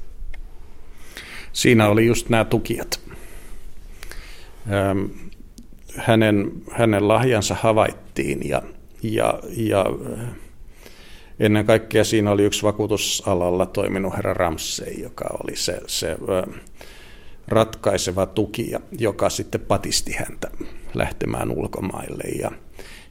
Siinä 1.52 1.88
oli 1.88 2.06
just 2.06 2.28
nämä 2.28 2.44
tukijat. 2.44 3.00
Hänen, 5.96 6.52
hänen 6.70 7.08
lahjansa 7.08 7.56
havaittiin 7.60 8.48
ja, 8.48 8.62
ja, 9.02 9.40
ja 9.56 9.86
ennen 11.40 11.66
kaikkea 11.66 12.04
siinä 12.04 12.30
oli 12.30 12.44
yksi 12.44 12.62
vakuutusalalla 12.62 13.66
toiminut 13.66 14.16
herra 14.16 14.34
Ramsey, 14.34 14.92
joka 14.92 15.24
oli 15.44 15.56
se, 15.56 15.80
se 15.86 16.16
ratkaiseva 17.48 18.26
tukija, 18.26 18.80
joka 18.98 19.30
sitten 19.30 19.60
patisti 19.60 20.12
häntä 20.12 20.50
lähtemään 20.94 21.50
ulkomaille. 21.50 22.24
Ja, 22.40 22.50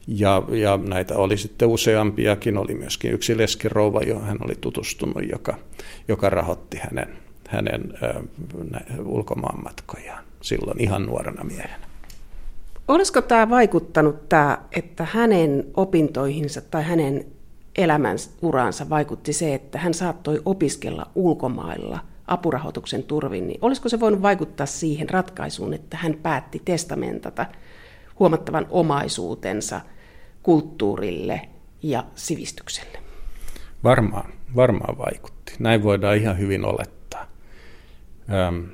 ja, 0.06 0.42
ja 0.48 0.76
näitä 0.76 1.16
oli 1.16 1.36
sitten 1.36 1.68
useampiakin, 1.68 2.58
oli 2.58 2.74
myöskin 2.74 3.12
yksi 3.12 3.38
leskirouva, 3.38 4.00
johon 4.00 4.26
hän 4.26 4.38
oli 4.44 4.54
tutustunut, 4.60 5.28
joka, 5.32 5.58
joka 6.08 6.30
rahoitti 6.30 6.76
hänen, 6.82 7.16
hänen 7.48 7.94
ulkomaanmatkojaan 9.04 10.24
silloin 10.40 10.80
ihan 10.80 11.06
nuorena 11.06 11.44
miehenä. 11.44 11.90
Olisiko 12.88 13.22
tämä 13.22 13.50
vaikuttanut 13.50 14.28
tämä, 14.28 14.58
että 14.72 15.06
hänen 15.10 15.64
opintoihinsa 15.74 16.60
tai 16.60 16.84
hänen 16.84 17.26
elämän 17.76 18.16
uraansa 18.42 18.88
vaikutti 18.88 19.32
se, 19.32 19.54
että 19.54 19.78
hän 19.78 19.94
saattoi 19.94 20.42
opiskella 20.44 21.10
ulkomailla 21.14 21.98
apurahoituksen 22.26 23.02
turvin, 23.02 23.48
niin 23.48 23.58
olisiko 23.62 23.88
se 23.88 24.00
voinut 24.00 24.22
vaikuttaa 24.22 24.66
siihen 24.66 25.10
ratkaisuun, 25.10 25.74
että 25.74 25.96
hän 25.96 26.14
päätti 26.14 26.62
testamentata 26.64 27.46
huomattavan 28.18 28.66
omaisuutensa 28.70 29.80
kulttuurille 30.42 31.48
ja 31.82 32.04
sivistykselle? 32.14 32.98
Varmaan, 33.84 34.32
varmaan 34.56 34.98
vaikutti. 34.98 35.52
Näin 35.58 35.82
voidaan 35.82 36.16
ihan 36.16 36.38
hyvin 36.38 36.64
olettaa. 36.64 37.26
Öm, 38.48 38.68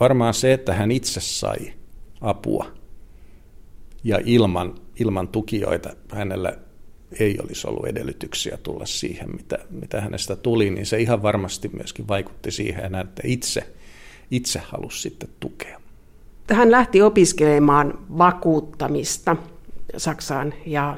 varmaan 0.00 0.34
se, 0.34 0.52
että 0.52 0.74
hän 0.74 0.90
itse 0.90 1.20
sai 1.20 1.72
apua 2.20 2.66
ja 4.04 4.18
ilman, 4.24 4.74
ilman 5.00 5.28
tukijoita 5.28 5.90
hänellä 6.12 6.58
ei 7.20 7.38
olisi 7.42 7.68
ollut 7.68 7.86
edellytyksiä 7.86 8.58
tulla 8.62 8.86
siihen, 8.86 9.36
mitä, 9.36 9.58
mitä 9.70 10.00
hänestä 10.00 10.36
tuli, 10.36 10.70
niin 10.70 10.86
se 10.86 10.98
ihan 11.00 11.22
varmasti 11.22 11.70
myöskin 11.72 12.08
vaikutti 12.08 12.50
siihen, 12.50 12.94
että 12.94 13.22
itse, 13.24 13.72
itse 14.30 14.58
halusi 14.64 15.00
sitten 15.00 15.28
tukea. 15.40 15.80
Hän 16.50 16.70
lähti 16.70 17.02
opiskelemaan 17.02 17.98
vakuuttamista 18.18 19.36
Saksaan 19.96 20.54
ja 20.66 20.96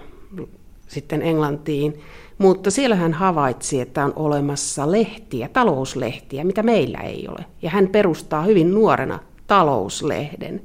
sitten 0.88 1.22
Englantiin, 1.22 2.00
mutta 2.38 2.70
siellä 2.70 2.96
hän 2.96 3.12
havaitsi, 3.12 3.80
että 3.80 4.04
on 4.04 4.12
olemassa 4.16 4.92
lehtiä, 4.92 5.48
talouslehtiä, 5.48 6.44
mitä 6.44 6.62
meillä 6.62 6.98
ei 6.98 7.28
ole. 7.28 7.44
Ja 7.62 7.70
hän 7.70 7.88
perustaa 7.88 8.42
hyvin 8.42 8.74
nuorena 8.74 9.18
talouslehden 9.46 10.62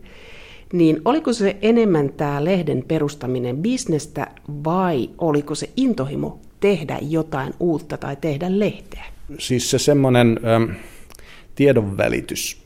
niin 0.78 1.02
oliko 1.06 1.34
se 1.34 1.58
enemmän 1.62 2.10
tämä 2.10 2.44
lehden 2.44 2.84
perustaminen 2.88 3.58
bisnestä 3.58 4.28
vai 4.64 5.10
oliko 5.18 5.56
se 5.56 5.70
intohimo 5.78 6.40
tehdä 6.60 7.00
jotain 7.02 7.54
uutta 7.60 7.98
tai 7.98 8.16
tehdä 8.16 8.60
lehteä? 8.60 9.06
Siis 9.40 9.72
se 9.72 9.80
semmoinen 9.80 10.40
ähm, 10.46 10.78
tiedonvälitys 11.56 12.66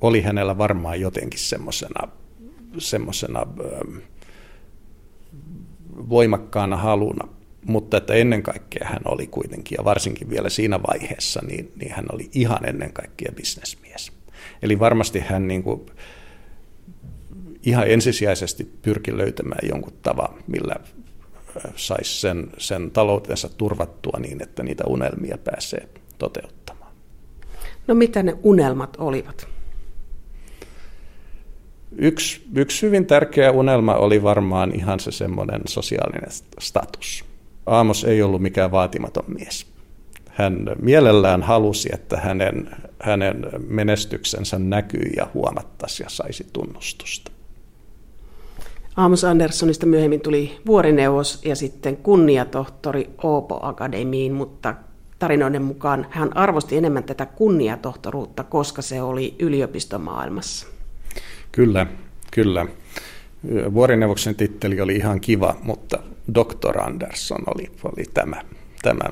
oli 0.00 0.20
hänellä 0.20 0.58
varmaan 0.58 1.00
jotenkin 1.00 1.40
semmoisena 1.40 2.08
semmosena, 2.78 3.40
ähm, 3.40 3.96
voimakkaana 6.08 6.76
haluna, 6.76 7.28
mutta 7.64 7.96
että 7.96 8.14
ennen 8.14 8.42
kaikkea 8.42 8.88
hän 8.88 9.02
oli 9.04 9.26
kuitenkin, 9.26 9.76
ja 9.78 9.84
varsinkin 9.84 10.30
vielä 10.30 10.48
siinä 10.48 10.80
vaiheessa, 10.82 11.40
niin, 11.46 11.72
niin 11.76 11.92
hän 11.92 12.06
oli 12.12 12.30
ihan 12.32 12.68
ennen 12.68 12.92
kaikkea 12.92 13.32
bisnesmies. 13.36 14.12
Eli 14.62 14.78
varmasti 14.78 15.20
hän 15.20 15.48
niin 15.48 15.62
kuin, 15.62 15.86
ihan 17.68 17.90
ensisijaisesti 17.90 18.64
pyrki 18.82 19.16
löytämään 19.16 19.68
jonkun 19.68 19.92
tavan, 20.02 20.34
millä 20.46 20.76
saisi 21.76 22.20
sen, 22.20 22.50
sen 22.58 22.90
taloutensa 22.90 23.48
turvattua 23.48 24.18
niin, 24.18 24.42
että 24.42 24.62
niitä 24.62 24.84
unelmia 24.86 25.38
pääsee 25.44 25.88
toteuttamaan. 26.18 26.92
No 27.86 27.94
mitä 27.94 28.22
ne 28.22 28.36
unelmat 28.42 28.96
olivat? 28.98 29.48
Yksi, 31.98 32.42
yksi 32.54 32.86
hyvin 32.86 33.06
tärkeä 33.06 33.50
unelma 33.50 33.94
oli 33.94 34.22
varmaan 34.22 34.74
ihan 34.74 35.00
se 35.00 35.12
semmoinen 35.12 35.60
sosiaalinen 35.68 36.30
status. 36.60 37.24
Aamos 37.66 38.04
ei 38.04 38.22
ollut 38.22 38.42
mikään 38.42 38.70
vaatimaton 38.70 39.24
mies. 39.28 39.66
Hän 40.28 40.66
mielellään 40.82 41.42
halusi, 41.42 41.88
että 41.92 42.16
hänen, 42.16 42.70
hänen 43.00 43.46
menestyksensä 43.68 44.58
näkyy 44.58 45.10
ja 45.16 45.28
huomattaisi 45.34 46.02
ja 46.02 46.08
saisi 46.08 46.46
tunnustusta. 46.52 47.32
Amos 48.98 49.24
Anderssonista 49.24 49.86
myöhemmin 49.86 50.20
tuli 50.20 50.58
vuorineuvos 50.66 51.44
ja 51.44 51.56
sitten 51.56 51.96
kunniatohtori 51.96 53.10
Oopo 53.22 53.58
Akademiin, 53.62 54.32
mutta 54.32 54.74
tarinoiden 55.18 55.62
mukaan 55.62 56.06
hän 56.10 56.36
arvosti 56.36 56.76
enemmän 56.76 57.04
tätä 57.04 57.26
kunniatohtoruutta, 57.26 58.44
koska 58.44 58.82
se 58.82 59.02
oli 59.02 59.34
yliopistomaailmassa. 59.38 60.66
Kyllä, 61.52 61.86
kyllä. 62.30 62.66
Vuorineuvoksen 63.74 64.34
titteli 64.34 64.80
oli 64.80 64.96
ihan 64.96 65.20
kiva, 65.20 65.56
mutta 65.62 65.98
Dr. 66.34 66.80
Andersson 66.80 67.42
oli, 67.54 67.70
oli 67.84 68.04
tämä. 68.14 68.42
tämä 68.82 69.10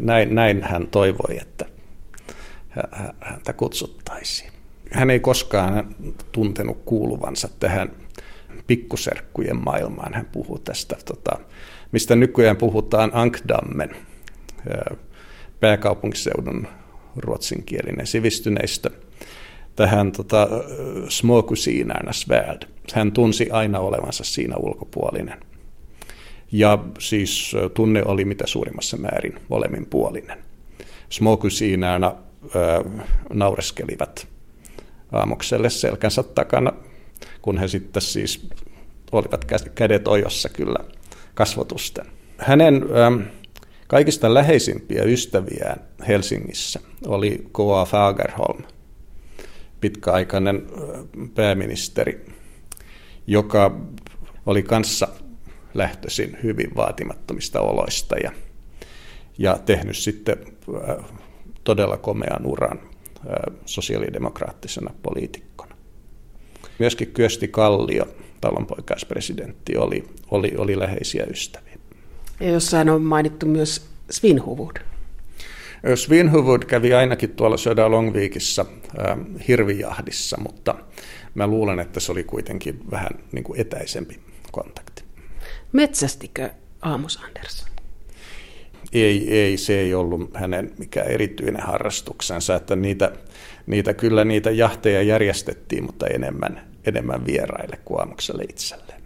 näin, 0.00 0.34
näin 0.34 0.62
hän 0.62 0.86
toivoi, 0.86 1.38
että 1.40 1.64
häntä 3.20 3.52
kutsuttaisiin. 3.52 4.50
Hän 4.90 5.10
ei 5.10 5.20
koskaan 5.20 5.94
tuntenut 6.32 6.78
kuuluvansa 6.84 7.48
tähän 7.60 8.05
pikkuserkkujen 8.66 9.64
maailmaan. 9.64 10.14
Hän 10.14 10.28
puhuu 10.32 10.58
tästä, 10.58 10.96
tota, 11.04 11.38
mistä 11.92 12.16
nykyään 12.16 12.56
puhutaan 12.56 13.10
Ankdammen, 13.14 13.96
pääkaupunkiseudun 15.60 16.68
ruotsinkielinen 17.16 18.06
sivistyneistö, 18.06 18.90
tähän 19.76 20.12
tota, 20.12 20.48
småkusinärnas 21.08 22.28
värld. 22.28 22.62
Hän 22.94 23.12
tunsi 23.12 23.50
aina 23.50 23.78
olevansa 23.78 24.24
siinä 24.24 24.56
ulkopuolinen. 24.56 25.40
Ja 26.52 26.78
siis 26.98 27.56
tunne 27.74 28.02
oli 28.04 28.24
mitä 28.24 28.46
suurimmassa 28.46 28.96
määrin 28.96 29.34
molemminpuolinen. 29.48 30.38
Småkusinärna 31.08 32.14
naureskelivat 33.32 34.28
aamukselle 35.12 35.70
selkänsä 35.70 36.22
takana 36.22 36.72
kun 37.42 37.58
he 37.58 37.68
sitten 37.68 38.02
siis 38.02 38.48
olivat 39.12 39.44
kädet 39.74 40.08
ojossa 40.08 40.48
kyllä 40.48 40.78
kasvotusten. 41.34 42.06
Hänen 42.38 42.74
ähm, 42.74 43.22
kaikista 43.86 44.34
läheisimpiä 44.34 45.02
ystäviään 45.02 45.80
Helsingissä 46.08 46.80
oli 47.06 47.46
K.A. 47.52 47.84
Fagerholm, 47.84 48.62
pitkäaikainen 49.80 50.56
äh, 50.56 51.00
pääministeri, 51.34 52.26
joka 53.26 53.80
oli 54.46 54.62
kanssa 54.62 55.08
lähtöisin 55.74 56.38
hyvin 56.42 56.76
vaatimattomista 56.76 57.60
oloista 57.60 58.16
ja, 58.16 58.32
ja 59.38 59.58
tehnyt 59.66 59.96
sitten 59.96 60.36
äh, 60.88 61.04
todella 61.64 61.96
komean 61.96 62.46
uran 62.46 62.78
äh, 62.80 63.56
sosiaalidemokraattisena 63.64 64.94
poliitikkona. 65.02 65.65
Myöskin 66.78 67.12
Kyösti 67.12 67.48
Kallio, 67.48 68.08
talonpoikaispresidentti, 68.40 69.76
oli, 69.76 70.04
oli, 70.30 70.52
oli 70.58 70.78
läheisiä 70.78 71.24
ystäviä. 71.24 71.76
Ja 72.40 72.50
jossain 72.50 72.90
on 72.90 73.02
mainittu 73.02 73.46
myös 73.46 73.86
Svinhuvud. 74.10 74.76
Svinhuvud 75.94 76.62
kävi 76.62 76.94
ainakin 76.94 77.30
tuolla 77.30 77.56
Södä 77.56 77.90
Longviikissa 77.90 78.66
äh, 78.98 79.18
hirvijahdissa, 79.48 80.36
mutta 80.40 80.74
mä 81.34 81.46
luulen, 81.46 81.80
että 81.80 82.00
se 82.00 82.12
oli 82.12 82.24
kuitenkin 82.24 82.80
vähän 82.90 83.10
niin 83.32 83.44
kuin 83.44 83.60
etäisempi 83.60 84.20
kontakti. 84.52 85.02
Metsästikö 85.72 86.50
Amos 86.80 87.20
Andersson? 87.24 87.68
Ei, 88.92 89.40
ei, 89.40 89.56
se 89.56 89.80
ei 89.80 89.94
ollut 89.94 90.30
hänen 90.34 90.72
mikään 90.78 91.06
erityinen 91.06 91.62
harrastuksensa, 91.62 92.54
että 92.54 92.76
niitä, 92.76 93.12
niitä 93.66 93.94
kyllä 93.94 94.24
niitä 94.24 94.50
jahteja 94.50 95.02
järjestettiin, 95.02 95.84
mutta 95.84 96.06
enemmän, 96.06 96.60
enemmän 96.86 97.26
vieraille 97.26 97.78
kuin 97.84 98.00
aamukselle 98.00 98.42
itselleen. 98.42 99.02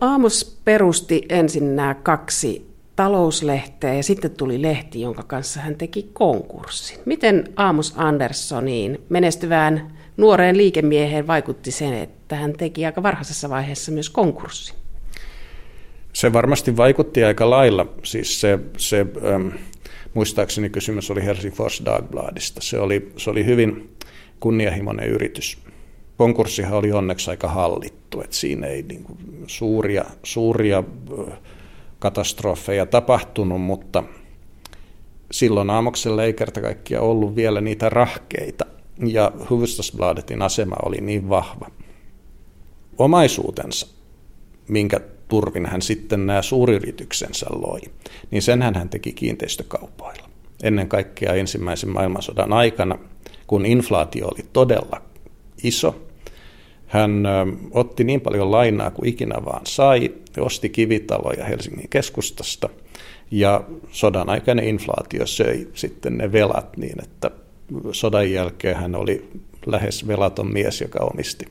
Aamus 0.00 0.60
perusti 0.64 1.22
ensin 1.28 1.76
nämä 1.76 1.94
kaksi 1.94 2.74
talouslehteä 2.96 3.94
ja 3.94 4.02
sitten 4.02 4.30
tuli 4.30 4.62
lehti, 4.62 5.00
jonka 5.00 5.22
kanssa 5.22 5.60
hän 5.60 5.76
teki 5.76 6.10
konkurssin. 6.12 6.98
Miten 7.04 7.44
Amos 7.56 7.94
Anderssoniin, 7.96 9.00
menestyvään 9.08 9.98
nuoreen 10.16 10.56
liikemieheen, 10.56 11.26
vaikutti 11.26 11.70
sen, 11.70 11.94
että 11.94 12.36
hän 12.36 12.52
teki 12.52 12.86
aika 12.86 13.02
varhaisessa 13.02 13.50
vaiheessa 13.50 13.92
myös 13.92 14.10
konkurssin? 14.10 14.76
Se 16.12 16.32
varmasti 16.32 16.76
vaikutti 16.76 17.24
aika 17.24 17.50
lailla. 17.50 17.86
Siis 18.02 18.40
se, 18.40 18.58
se 18.76 19.06
ähm, 19.34 19.48
muistaakseni 20.14 20.70
kysymys 20.70 21.10
oli 21.10 21.24
Helsingfors 21.24 21.82
Dagbladista. 21.84 22.60
Se 22.62 22.78
oli, 22.78 23.12
se 23.16 23.30
oli 23.30 23.44
hyvin 23.44 23.96
kunnianhimoinen 24.40 25.08
yritys. 25.08 25.58
Konkurssihan 26.16 26.78
oli 26.78 26.92
onneksi 26.92 27.30
aika 27.30 27.48
hallittu, 27.48 28.20
että 28.20 28.36
siinä 28.36 28.66
ei 28.66 28.82
niin 28.82 29.04
kuin 29.04 29.18
suuria, 29.46 30.04
suuria 30.22 30.84
katastrofeja 31.98 32.86
tapahtunut, 32.86 33.60
mutta 33.60 34.04
silloin 35.30 35.70
Aamoksella 35.70 36.24
ei 36.24 36.32
kerta 36.32 36.60
kaikkiaan 36.60 37.04
ollut 37.04 37.36
vielä 37.36 37.60
niitä 37.60 37.88
rahkeita, 37.88 38.66
ja 39.06 39.32
Hufvudstadsbladetin 39.50 40.42
asema 40.42 40.76
oli 40.84 40.96
niin 41.00 41.28
vahva. 41.28 41.70
Omaisuutensa, 42.98 43.86
minkä 44.68 45.00
turvin 45.28 45.66
hän 45.66 45.82
sitten 45.82 46.26
nämä 46.26 46.42
suuryrityksensä 46.42 47.46
loi, 47.50 47.80
niin 48.30 48.42
sen 48.42 48.62
hän 48.62 48.88
teki 48.88 49.12
kiinteistökaupoilla. 49.12 50.28
Ennen 50.62 50.88
kaikkea 50.88 51.32
ensimmäisen 51.34 51.90
maailmansodan 51.90 52.52
aikana, 52.52 52.98
kun 53.46 53.66
inflaatio 53.66 54.26
oli 54.26 54.44
todella 54.52 55.02
iso, 55.62 56.04
hän 56.86 57.24
otti 57.70 58.04
niin 58.04 58.20
paljon 58.20 58.50
lainaa 58.50 58.90
kuin 58.90 59.08
ikinä 59.08 59.44
vaan 59.44 59.66
sai, 59.66 60.14
osti 60.38 60.68
kivitaloja 60.68 61.44
Helsingin 61.44 61.88
keskustasta 61.88 62.68
ja 63.30 63.64
sodan 63.90 64.28
aikainen 64.28 64.68
inflaatio 64.68 65.26
söi 65.26 65.68
sitten 65.74 66.18
ne 66.18 66.32
velat 66.32 66.76
niin, 66.76 67.02
että 67.02 67.30
sodan 67.92 68.32
jälkeen 68.32 68.76
hän 68.76 68.94
oli 68.94 69.28
lähes 69.66 70.06
velaton 70.06 70.52
mies, 70.52 70.80
joka 70.80 71.04
omisti 71.04 71.46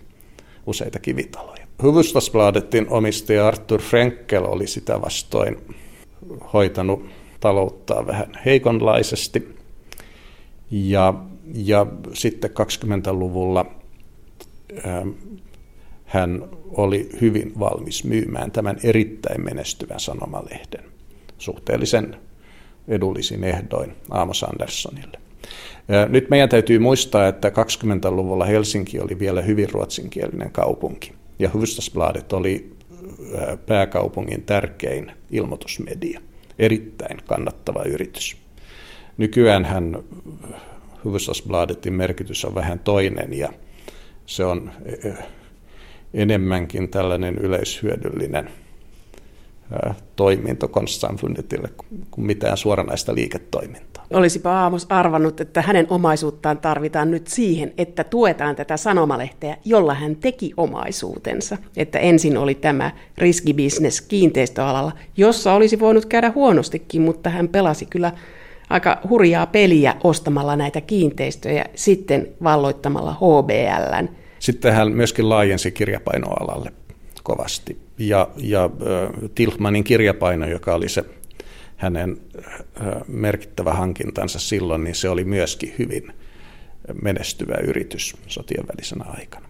useita 0.66 1.00
kivitaloja. 1.00 1.63
Hufvudstadsbladetin 1.82 2.90
omistaja 2.90 3.48
Arthur 3.48 3.82
Frenkel 3.82 4.46
oli 4.46 4.68
sitä 4.68 5.02
vastoin 5.02 5.58
hoitanut 6.54 7.06
talouttaa 7.40 8.08
vähän 8.08 8.40
heikonlaisesti. 8.46 9.56
Ja, 10.72 11.14
ja 11.54 11.86
sitten 12.14 12.50
20-luvulla 12.50 13.66
ähm, 14.86 15.10
hän 16.06 16.44
oli 16.72 17.10
hyvin 17.22 17.60
valmis 17.60 18.04
myymään 18.04 18.52
tämän 18.52 18.78
erittäin 18.84 19.44
menestyvän 19.44 20.00
sanomalehden 20.00 20.84
suhteellisen 21.38 22.16
edullisin 22.88 23.44
ehdoin 23.44 23.96
Amos 24.10 24.44
Anderssonille. 24.44 25.20
Nyt 26.10 26.30
meidän 26.30 26.50
täytyy 26.50 26.80
muistaa, 26.80 27.28
että 27.28 27.50
20-luvulla 27.50 28.46
Helsinki 28.46 29.00
oli 29.00 29.20
vielä 29.20 29.42
hyvin 29.42 29.70
ruotsinkielinen 29.70 30.52
kaupunki 30.52 31.14
ja 31.40 31.50
Hufvudstadsbladet 31.54 32.34
oli 32.34 32.74
pääkaupungin 33.66 34.44
tärkein 34.44 35.12
ilmoitusmedia. 35.32 36.22
Erittäin 36.60 37.18
kannattava 37.26 37.84
yritys. 37.84 38.38
Nykyään 39.18 39.66
hän 39.66 40.04
Hufvudstadsbladetin 41.04 41.94
merkitys 41.94 42.46
on 42.46 42.56
vähän 42.56 42.80
toinen 42.80 43.34
ja 43.34 43.54
se 44.26 44.46
on 44.46 44.72
enemmänkin 46.14 46.90
tällainen 46.90 47.38
yleishyödyllinen 47.38 48.50
toiminto 50.16 50.68
konstsamfundetille 50.68 51.70
kuin 52.12 52.26
mitään 52.26 52.58
suoranaista 52.58 53.16
liiketoimintaa. 53.16 53.93
Olisipa 54.14 54.52
Aamos 54.52 54.86
arvannut, 54.90 55.42
että 55.42 55.62
hänen 55.62 55.88
omaisuuttaan 55.90 56.58
tarvitaan 56.58 57.12
nyt 57.12 57.28
siihen, 57.28 57.74
että 57.78 58.04
tuetaan 58.04 58.56
tätä 58.56 58.78
sanomalehteä, 58.78 59.58
jolla 59.66 59.94
hän 59.94 60.16
teki 60.16 60.52
omaisuutensa. 60.58 61.58
Että 61.78 62.00
ensin 62.00 62.38
oli 62.38 62.56
tämä 62.56 62.92
riskibisnes 63.18 64.02
kiinteistöalalla, 64.02 64.92
jossa 65.18 65.54
olisi 65.54 65.80
voinut 65.80 66.06
käydä 66.06 66.32
huonostikin, 66.36 67.02
mutta 67.02 67.30
hän 67.30 67.48
pelasi 67.48 67.86
kyllä 67.86 68.12
aika 68.70 69.02
hurjaa 69.10 69.46
peliä 69.46 69.96
ostamalla 70.04 70.56
näitä 70.56 70.82
kiinteistöjä, 70.82 71.66
sitten 71.76 72.28
valloittamalla 72.44 73.14
HBLn 73.14 74.10
sitten 74.44 74.74
hän 74.74 74.92
myöskin 74.92 75.30
laajensi 75.30 75.72
kirjapainoalalle 75.72 76.74
kovasti. 77.24 77.78
Ja, 77.98 78.30
ja 78.38 78.70
Tilmanin 79.36 79.84
kirjapaino, 79.84 80.48
joka 80.48 80.74
oli 80.74 80.90
se 80.90 81.04
hänen 81.84 82.18
merkittävä 83.08 83.74
hankintansa 83.74 84.40
silloin, 84.40 84.84
niin 84.84 84.96
se 84.96 85.10
oli 85.10 85.24
myöskin 85.24 85.76
hyvin 85.80 86.14
menestyvä 87.02 87.56
yritys 87.64 88.16
sotien 88.28 88.68
välisenä 88.68 89.06
aikana. 89.08 89.50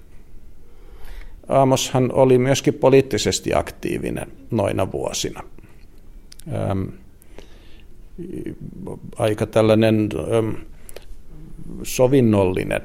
Aamoshan 1.50 2.12
oli 2.13 2.38
myöskin 2.38 2.74
poliittisesti 2.74 3.54
aktiivinen 3.54 4.32
noina 4.52 4.91
vuosina. 4.91 5.43
Aika 9.17 9.46
tällainen 9.46 10.10
sovinnollinen 11.84 12.82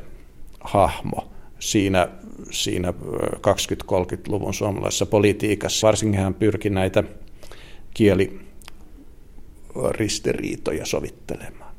hahmo 0.60 1.30
siinä, 1.58 2.08
siinä 2.50 2.94
20-30-luvun 3.36 4.54
suomalaisessa 4.54 5.06
politiikassa. 5.06 5.86
Varsinkin 5.86 6.20
hän 6.20 6.34
pyrki 6.34 6.70
näitä 6.70 7.04
kieliristiriitoja 9.74 10.86
sovittelemaan. 10.86 11.74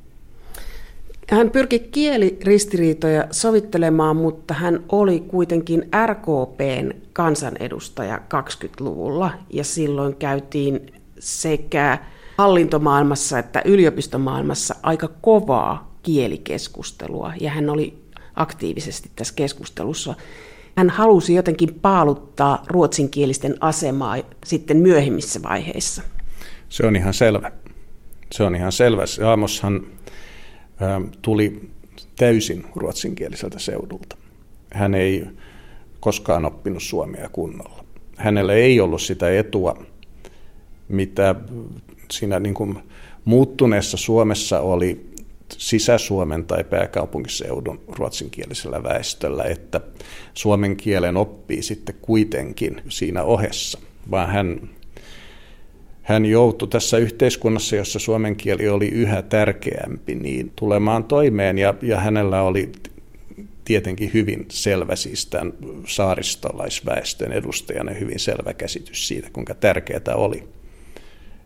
Hän 1.31 1.51
pyrki 1.51 1.79
kieliristiriitoja 1.79 3.27
sovittelemaan, 3.31 4.15
mutta 4.15 4.53
hän 4.53 4.83
oli 4.89 5.19
kuitenkin 5.19 5.89
RKPn 6.05 6.91
kansanedustaja 7.13 8.17
20-luvulla 8.17 9.31
ja 9.53 9.63
silloin 9.63 10.15
käytiin 10.15 10.93
sekä 11.19 11.97
hallintomaailmassa 12.37 13.39
että 13.39 13.61
yliopistomaailmassa 13.65 14.75
aika 14.83 15.07
kovaa 15.21 15.95
kielikeskustelua 16.03 17.33
ja 17.39 17.51
hän 17.51 17.69
oli 17.69 18.03
aktiivisesti 18.35 19.11
tässä 19.15 19.33
keskustelussa. 19.33 20.15
Hän 20.77 20.89
halusi 20.89 21.33
jotenkin 21.33 21.73
paaluttaa 21.81 22.63
ruotsinkielisten 22.67 23.55
asemaa 23.61 24.17
sitten 24.45 24.77
myöhemmissä 24.77 25.43
vaiheissa. 25.43 26.03
Se 26.69 26.87
on 26.87 26.95
ihan 26.95 27.13
selvä. 27.13 27.51
Se 28.31 28.43
on 28.43 28.55
ihan 28.55 28.71
selvä. 28.71 29.03
Aamoshan 29.27 29.85
tuli 31.21 31.69
täysin 32.15 32.65
ruotsinkieliseltä 32.75 33.59
seudulta. 33.59 34.17
Hän 34.73 34.95
ei 34.95 35.25
koskaan 35.99 36.45
oppinut 36.45 36.83
suomea 36.83 37.29
kunnolla. 37.29 37.83
Hänellä 38.17 38.53
ei 38.53 38.79
ollut 38.79 39.01
sitä 39.01 39.37
etua, 39.37 39.83
mitä 40.87 41.35
siinä 42.11 42.39
niin 42.39 42.53
kuin 42.53 42.79
muuttuneessa 43.25 43.97
Suomessa 43.97 44.59
oli 44.59 45.09
Sisä-Suomen 45.57 46.45
tai 46.45 46.63
pääkaupunkiseudun 46.63 47.81
ruotsinkielisellä 47.87 48.83
väestöllä, 48.83 49.43
että 49.43 49.81
suomen 50.33 50.77
kielen 50.77 51.17
oppii 51.17 51.61
sitten 51.61 51.95
kuitenkin 52.01 52.81
siinä 52.89 53.23
ohessa, 53.23 53.79
vaan 54.11 54.29
hän, 54.29 54.69
hän 56.09 56.25
joutui 56.25 56.67
tässä 56.67 56.97
yhteiskunnassa, 56.97 57.75
jossa 57.75 57.99
suomen 57.99 58.35
kieli 58.35 58.69
oli 58.69 58.87
yhä 58.87 59.21
tärkeämpi, 59.21 60.15
niin 60.15 60.51
tulemaan 60.55 61.03
toimeen 61.03 61.57
ja, 61.57 61.73
ja 61.81 61.99
hänellä 61.99 62.41
oli 62.41 62.71
tietenkin 63.65 64.11
hyvin 64.13 64.45
selvä, 64.49 64.95
siis 64.95 65.25
tämän 65.25 65.53
saaristolaisväestön 65.87 67.31
edustajana 67.31 67.91
hyvin 67.93 68.19
selvä 68.19 68.53
käsitys 68.53 69.07
siitä, 69.07 69.29
kuinka 69.33 69.53
tärkeää 69.53 70.15
oli, 70.15 70.47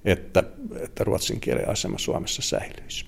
että, 0.05 0.43
että 0.81 1.03
ruotsin 1.03 1.39
kielen 1.39 1.69
asema 1.69 1.97
Suomessa 1.97 2.41
säilyisi. 2.41 3.05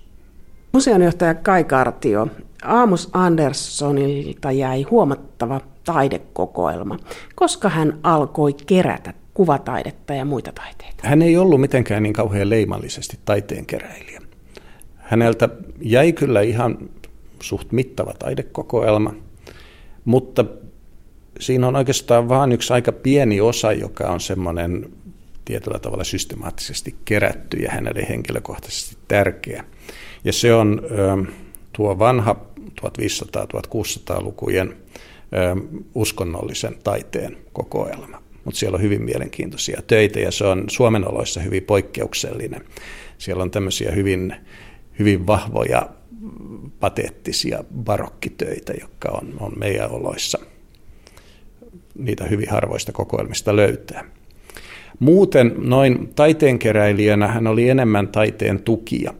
Museonjohtaja 0.71 1.33
Kai 1.33 1.63
Kartio, 1.63 2.27
Aamus 2.63 3.09
Anderssonilta 3.13 4.51
jäi 4.51 4.81
huomattava 4.83 5.61
taidekokoelma, 5.83 6.97
koska 7.35 7.69
hän 7.69 7.99
alkoi 8.03 8.53
kerätä 8.53 9.13
kuvataidetta 9.35 10.13
ja 10.13 10.25
muita 10.25 10.51
taiteita. 10.51 11.07
Hän 11.07 11.21
ei 11.21 11.37
ollut 11.37 11.61
mitenkään 11.61 12.03
niin 12.03 12.13
kauhean 12.13 12.49
leimallisesti 12.49 13.19
taiteenkeräilijä. 13.25 14.21
Häneltä 14.95 15.49
jäi 15.81 16.13
kyllä 16.13 16.41
ihan 16.41 16.77
suht 17.41 17.71
mittava 17.71 18.13
taidekokoelma, 18.19 19.13
mutta 20.05 20.45
siinä 21.39 21.67
on 21.67 21.75
oikeastaan 21.75 22.29
vain 22.29 22.51
yksi 22.51 22.73
aika 22.73 22.91
pieni 22.91 23.41
osa, 23.41 23.71
joka 23.71 24.07
on 24.07 24.19
semmoinen 24.19 24.89
tietyllä 25.45 25.79
tavalla 25.79 26.03
systemaattisesti 26.03 26.95
kerätty 27.05 27.57
ja 27.57 27.71
hänelle 27.71 28.05
henkilökohtaisesti 28.09 28.97
tärkeä. 29.07 29.63
Ja 30.23 30.33
se 30.33 30.53
on 30.53 30.81
tuo 31.73 31.99
vanha 31.99 32.35
1500-1600-lukujen 32.81 34.75
uskonnollisen 35.95 36.75
taiteen 36.83 37.37
kokoelma. 37.53 38.24
Mutta 38.45 38.59
siellä 38.59 38.75
on 38.75 38.81
hyvin 38.81 39.03
mielenkiintoisia 39.03 39.81
töitä 39.87 40.19
ja 40.19 40.31
se 40.31 40.45
on 40.45 40.63
Suomen 40.67 41.07
oloissa 41.07 41.41
hyvin 41.41 41.63
poikkeuksellinen. 41.63 42.61
Siellä 43.17 43.43
on 43.43 43.51
tämmöisiä 43.51 43.91
hyvin, 43.91 44.35
hyvin 44.99 45.27
vahvoja 45.27 45.89
pateettisia 46.79 47.63
barokkitöitä, 47.75 48.73
jotka 48.81 49.09
on, 49.09 49.33
on 49.39 49.53
meidän 49.57 49.91
oloissa. 49.91 50.39
Niitä 51.97 52.23
hyvin 52.23 52.49
harvoista 52.49 52.91
kokoelmista 52.91 53.55
löytää. 53.55 54.03
Muuten 54.99 55.55
noin 55.57 56.13
taiteenkeräilijänä 56.15 57.27
hän 57.27 57.47
oli 57.47 57.69
enemmän 57.69 58.07
taiteen 58.07 58.59
tukia. 58.59 59.13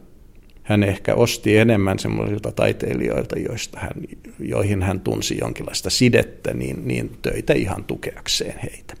Hän 0.62 0.82
ehkä 0.82 1.14
osti 1.14 1.56
enemmän 1.56 1.98
semmoisilta 1.98 2.52
taiteilijoilta, 2.52 3.38
joista 3.38 3.80
hän, 3.80 3.92
joihin 4.38 4.82
hän 4.82 5.00
tunsi 5.00 5.38
jonkinlaista 5.40 5.90
sidettä, 5.90 6.54
niin, 6.54 6.88
niin 6.88 7.10
töitä 7.22 7.52
ihan 7.52 7.84
tukeakseen 7.84 8.58
heitä. 8.58 8.94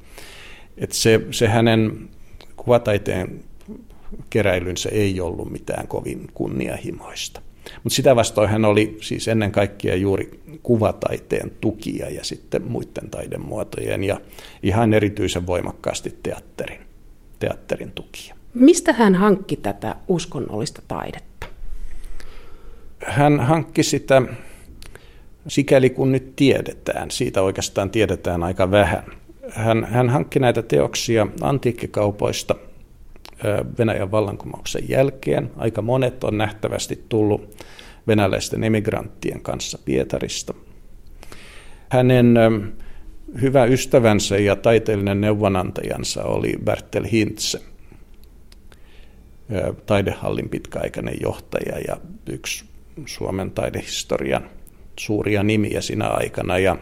Et 0.78 0.92
se, 0.92 1.20
se 1.30 1.48
hänen 1.48 2.08
kuvataiteen 2.56 3.40
keräilynsä 4.30 4.88
ei 4.88 5.20
ollut 5.20 5.50
mitään 5.50 5.88
kovin 5.88 6.28
kunnianhimoista. 6.34 7.40
Mutta 7.84 7.96
sitä 7.96 8.16
vastoin 8.16 8.48
hän 8.48 8.64
oli 8.64 8.98
siis 9.00 9.28
ennen 9.28 9.52
kaikkea 9.52 9.94
juuri 9.94 10.40
kuvataiteen 10.62 11.50
tukija 11.60 12.10
ja 12.10 12.24
sitten 12.24 12.62
muiden 12.62 13.10
taidemuotojen 13.10 14.04
ja 14.04 14.20
ihan 14.62 14.94
erityisen 14.94 15.46
voimakkaasti 15.46 16.18
teatterin, 16.22 16.80
teatterin 17.38 17.92
tukija. 17.92 18.34
Mistä 18.54 18.92
hän 18.92 19.14
hankki 19.14 19.56
tätä 19.56 19.96
uskonnollista 20.08 20.82
taidetta? 20.88 21.46
Hän 23.06 23.40
hankki 23.40 23.82
sitä, 23.82 24.22
sikäli 25.48 25.90
kun 25.90 26.12
nyt 26.12 26.36
tiedetään, 26.36 27.10
siitä 27.10 27.42
oikeastaan 27.42 27.90
tiedetään 27.90 28.42
aika 28.42 28.70
vähän. 28.70 29.04
Hän, 29.50 29.84
hän 29.84 30.08
hankki 30.08 30.38
näitä 30.38 30.62
teoksia 30.62 31.26
antiikkikaupoista 31.40 32.54
Venäjän 33.78 34.10
vallankumouksen 34.10 34.88
jälkeen. 34.88 35.50
Aika 35.56 35.82
monet 35.82 36.24
on 36.24 36.38
nähtävästi 36.38 37.04
tullut 37.08 37.64
venäläisten 38.06 38.64
emigranttien 38.64 39.40
kanssa 39.40 39.78
Pietarista. 39.84 40.54
Hänen 41.88 42.34
hyvä 43.40 43.64
ystävänsä 43.64 44.38
ja 44.38 44.56
taiteellinen 44.56 45.20
neuvonantajansa 45.20 46.24
oli 46.24 46.54
Bertel 46.64 47.06
Hintze, 47.12 47.60
taidehallin 49.86 50.48
pitkäaikainen 50.48 51.16
johtaja 51.22 51.78
ja 51.88 51.96
yksi 52.26 52.64
Suomen 53.06 53.50
taidehistorian 53.50 54.50
suuria 54.98 55.42
nimiä 55.42 55.80
siinä 55.80 56.06
aikana. 56.06 56.58
Ja, 56.58 56.76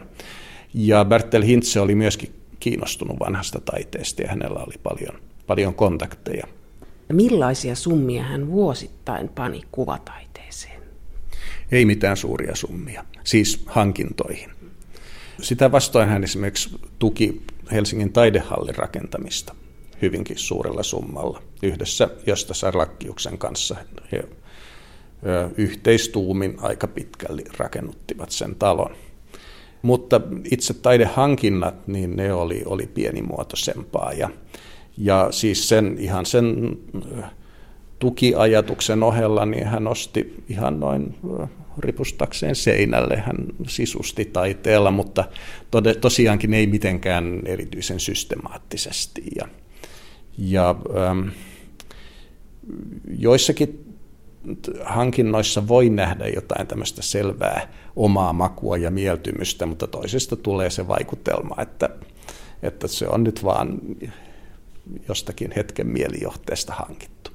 ja 0.73 1.05
Bertel 1.05 1.43
Hintze 1.43 1.79
oli 1.79 1.95
myöskin 1.95 2.33
kiinnostunut 2.59 3.19
vanhasta 3.19 3.59
taiteesta 3.59 4.21
ja 4.21 4.27
hänellä 4.27 4.59
oli 4.59 4.75
paljon 4.83 5.19
paljon 5.47 5.75
kontakteja. 5.75 6.47
Millaisia 7.13 7.75
summia 7.75 8.23
hän 8.23 8.47
vuosittain 8.47 9.29
pani 9.29 9.61
kuvataiteeseen? 9.71 10.81
Ei 11.71 11.85
mitään 11.85 12.17
suuria 12.17 12.55
summia, 12.55 13.05
siis 13.23 13.63
hankintoihin. 13.65 14.51
Sitä 15.41 15.71
vastoin 15.71 16.09
hän 16.09 16.23
esimerkiksi 16.23 16.69
tuki 16.99 17.41
Helsingin 17.71 18.13
taidehallin 18.13 18.75
rakentamista 18.75 19.55
hyvinkin 20.01 20.37
suurella 20.37 20.83
summalla 20.83 21.41
yhdessä 21.63 22.09
Josta 22.25 22.53
Sarlakkiuksen 22.53 23.37
kanssa. 23.37 23.75
He 24.11 24.23
yhteistuumin 25.57 26.57
aika 26.61 26.87
pitkälle 26.87 27.43
rakennuttivat 27.57 28.31
sen 28.31 28.55
talon. 28.55 28.95
Mutta 29.85 30.21
itse 30.51 30.73
taidehankinnat, 30.73 31.87
niin 31.87 32.15
ne 32.15 32.33
oli, 32.33 32.63
oli 32.65 32.87
pienimuotoisempaa 32.87 34.13
ja 34.13 34.29
ja 34.97 35.27
siis 35.31 35.69
sen, 35.69 35.95
ihan 35.99 36.25
sen 36.25 36.77
äh, 37.17 37.31
tukiajatuksen 37.99 39.03
ohella 39.03 39.45
niin 39.45 39.65
hän 39.65 39.83
nosti 39.83 40.43
ihan 40.49 40.79
noin 40.79 41.15
äh, 41.41 41.49
ripustakseen 41.77 42.55
seinälle. 42.55 43.17
Hän 43.17 43.35
sisusti 43.67 44.25
taiteella, 44.25 44.91
mutta 44.91 45.23
tosiaankin 46.01 46.53
ei 46.53 46.67
mitenkään 46.67 47.41
erityisen 47.45 47.99
systemaattisesti. 47.99 49.23
Ja, 49.35 49.47
ja 50.37 50.75
ähm, 50.97 51.27
joissakin 53.17 53.84
hankinnoissa 54.83 55.67
voi 55.67 55.89
nähdä 55.89 56.27
jotain 56.27 56.67
tämmöistä 56.67 57.01
selvää 57.01 57.67
omaa 57.95 58.33
makua 58.33 58.77
ja 58.77 58.91
mieltymystä, 58.91 59.65
mutta 59.65 59.87
toisesta 59.87 60.35
tulee 60.35 60.69
se 60.69 60.87
vaikutelma, 60.87 61.55
että, 61.61 61.89
että 62.63 62.87
se 62.87 63.07
on 63.07 63.23
nyt 63.23 63.43
vaan 63.43 63.79
jostakin 65.07 65.51
hetken 65.55 65.87
mielijohteesta 65.87 66.73
hankittu. 66.73 67.31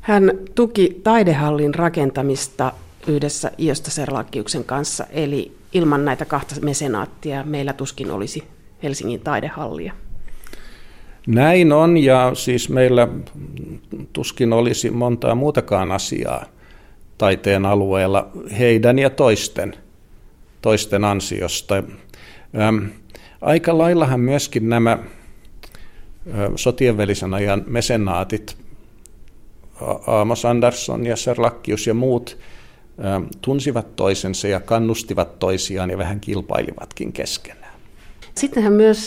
Hän 0.00 0.30
tuki 0.54 1.00
taidehallin 1.04 1.74
rakentamista 1.74 2.72
yhdessä 3.06 3.50
Iosta 3.60 3.90
Serlakiuksen 3.90 4.64
kanssa, 4.64 5.06
eli 5.10 5.56
ilman 5.72 6.04
näitä 6.04 6.24
kahta 6.24 6.54
mesenaattia 6.62 7.44
meillä 7.44 7.72
tuskin 7.72 8.10
olisi 8.10 8.44
Helsingin 8.82 9.20
taidehallia. 9.20 9.92
Näin 11.34 11.72
on, 11.72 11.96
ja 11.96 12.30
siis 12.34 12.68
meillä 12.68 13.08
tuskin 14.12 14.52
olisi 14.52 14.90
montaa 14.90 15.34
muutakaan 15.34 15.92
asiaa 15.92 16.44
taiteen 17.18 17.66
alueella 17.66 18.30
heidän 18.58 18.98
ja 18.98 19.10
toisten, 19.10 19.74
toisten 20.62 21.04
ansiosta. 21.04 21.82
Ähm, 22.58 22.84
aika 23.40 23.78
laillahan 23.78 24.20
myöskin 24.20 24.68
nämä 24.68 24.98
sotien 26.56 26.96
välisen 26.96 27.34
ajan 27.34 27.64
mesenaatit, 27.66 28.56
Amos 30.06 30.44
Andersson 30.44 31.06
ja 31.06 31.16
Serlakkius 31.16 31.86
ja 31.86 31.94
muut, 31.94 32.38
tunsivat 33.40 33.96
toisensa 33.96 34.48
ja 34.48 34.60
kannustivat 34.60 35.38
toisiaan 35.38 35.90
ja 35.90 35.98
vähän 35.98 36.20
kilpailivatkin 36.20 37.12
keskenään. 37.12 37.59
Sitten 38.40 38.62
hän 38.62 38.72
myös 38.72 39.06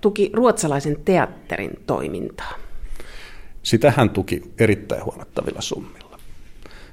tuki 0.00 0.30
ruotsalaisen 0.32 0.96
teatterin 1.04 1.70
toimintaa. 1.86 2.52
Sitä 3.62 3.92
hän 3.96 4.10
tuki 4.10 4.42
erittäin 4.58 5.04
huomattavilla 5.04 5.60
summilla. 5.60 6.18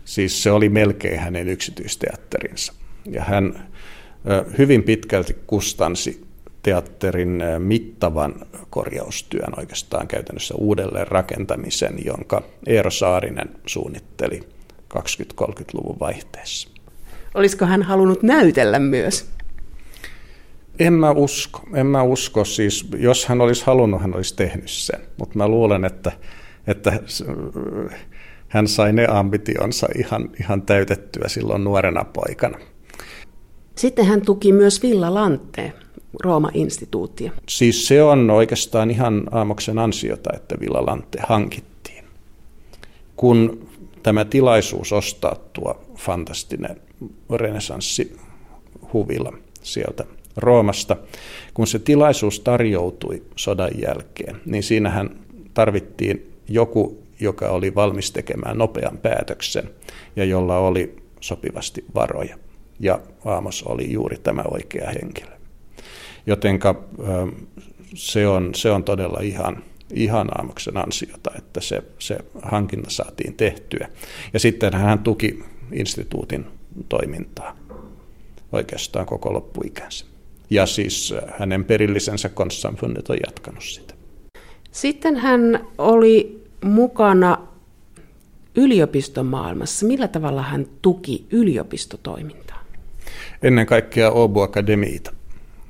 Siis 0.06 0.44
se 0.44 0.52
oli 0.52 0.70
melkein 0.70 1.20
hänen 1.20 1.50
yksityisteatterinsa. 1.50 2.74
Ja 3.06 3.24
hän 3.24 3.68
hyvin 4.58 4.84
pitkälti 4.84 5.36
kustansi 5.48 6.26
teatterin 6.62 7.44
mittavan 7.60 8.36
korjaustyön 8.70 9.60
oikeastaan 9.60 10.08
käytännössä 10.08 10.56
uudelleen 10.58 11.08
rakentamisen, 11.08 11.96
jonka 12.06 12.44
Eero 12.68 12.92
Saarinen 12.92 13.50
suunnitteli 13.66 14.40
20-30-luvun 14.98 16.00
vaihteessa. 16.00 16.70
Olisiko 17.34 17.66
hän 17.66 17.84
halunnut 17.84 18.24
näytellä 18.24 18.80
myös? 18.80 19.30
En 20.80 20.94
mä 20.94 21.12
usko. 21.12 21.62
En 21.74 21.86
mä 21.86 22.04
usko. 22.04 22.46
Siis, 22.46 22.88
jos 22.98 23.26
hän 23.26 23.42
olisi 23.42 23.66
halunnut, 23.66 24.02
hän 24.02 24.16
olisi 24.16 24.36
tehnyt 24.36 24.70
sen. 24.70 25.00
Mutta 25.18 25.38
mä 25.38 25.48
luulen, 25.48 25.86
että, 25.86 26.12
että 26.68 27.00
hän 28.48 28.68
sai 28.68 28.94
ne 28.94 29.08
ambitionsa 29.10 29.88
ihan, 29.98 30.30
ihan 30.40 30.62
täytettyä 30.62 31.28
silloin 31.28 31.64
nuorena 31.64 32.06
poikana. 32.06 32.60
Sitten 33.76 34.06
hän 34.06 34.22
tuki 34.22 34.52
myös 34.52 34.84
Villa 34.84 35.14
Lanteen 35.14 35.74
Rooma-instituuttia. 36.24 37.32
Siis 37.50 37.88
se 37.88 38.04
on 38.04 38.30
oikeastaan 38.30 38.92
ihan 38.92 39.24
Aamoksen 39.32 39.80
ansiota, 39.80 40.30
että 40.36 40.56
Villa 40.60 40.86
Lante 40.86 41.20
hankittiin. 41.28 42.04
Kun 43.16 43.68
tämä 44.04 44.26
tilaisuus 44.26 44.94
ostaa 44.94 45.36
tuo 45.54 45.82
fantastinen 45.98 46.82
renessanssihuvila 47.30 49.34
sieltä 49.62 50.06
Roomasta, 50.42 50.96
kun 51.54 51.68
se 51.68 51.80
tilaisuus 51.80 52.40
tarjoutui 52.40 53.24
sodan 53.36 53.72
jälkeen, 53.88 54.42
niin 54.46 54.64
siinähän 54.64 55.10
tarvittiin 55.54 56.34
joku, 56.48 57.04
joka 57.20 57.50
oli 57.50 57.76
valmis 57.76 58.12
tekemään 58.12 58.58
nopean 58.58 58.98
päätöksen 58.98 59.70
ja 60.16 60.26
jolla 60.26 60.58
oli 60.58 60.96
sopivasti 61.20 61.86
varoja. 61.96 62.38
Ja 62.80 63.00
Aamos 63.26 63.64
oli 63.64 63.92
juuri 63.92 64.18
tämä 64.18 64.44
oikea 64.52 64.92
henkilö. 65.02 65.32
Jotenka 66.26 66.84
se 67.96 68.28
on, 68.28 68.56
se 68.56 68.72
on 68.72 68.84
todella 68.84 69.20
ihan 69.22 69.64
ihan 69.94 70.30
Aamoksen 70.38 70.78
ansiota, 70.78 71.32
että 71.38 71.62
se, 71.62 71.84
se 72.00 72.18
hankinta 72.42 72.90
saatiin 72.90 73.34
tehtyä. 73.34 73.88
Ja 74.34 74.40
sitten 74.40 74.74
hän 74.74 75.00
tuki 75.00 75.44
instituutin 75.72 76.46
toimintaa 76.90 77.58
oikeastaan 78.52 79.06
koko 79.06 79.34
loppuikänsä. 79.34 80.06
Ja 80.50 80.66
siis 80.66 81.14
hänen 81.38 81.66
perillisensä 81.66 82.30
Konstanfundet 82.30 83.10
on 83.10 83.18
jatkanut 83.26 83.64
sitä. 83.64 83.94
Sitten 84.72 85.16
hän 85.16 85.68
oli 85.78 86.44
mukana 86.64 87.38
yliopistomaailmassa. 88.56 89.86
Millä 89.86 90.08
tavalla 90.08 90.42
hän 90.42 90.66
tuki 90.82 91.26
yliopistotoimintaa? 91.32 92.64
Ennen 93.44 93.66
kaikkea 93.66 94.10
Åbo 94.10 94.42
Akademiita. 94.42 95.14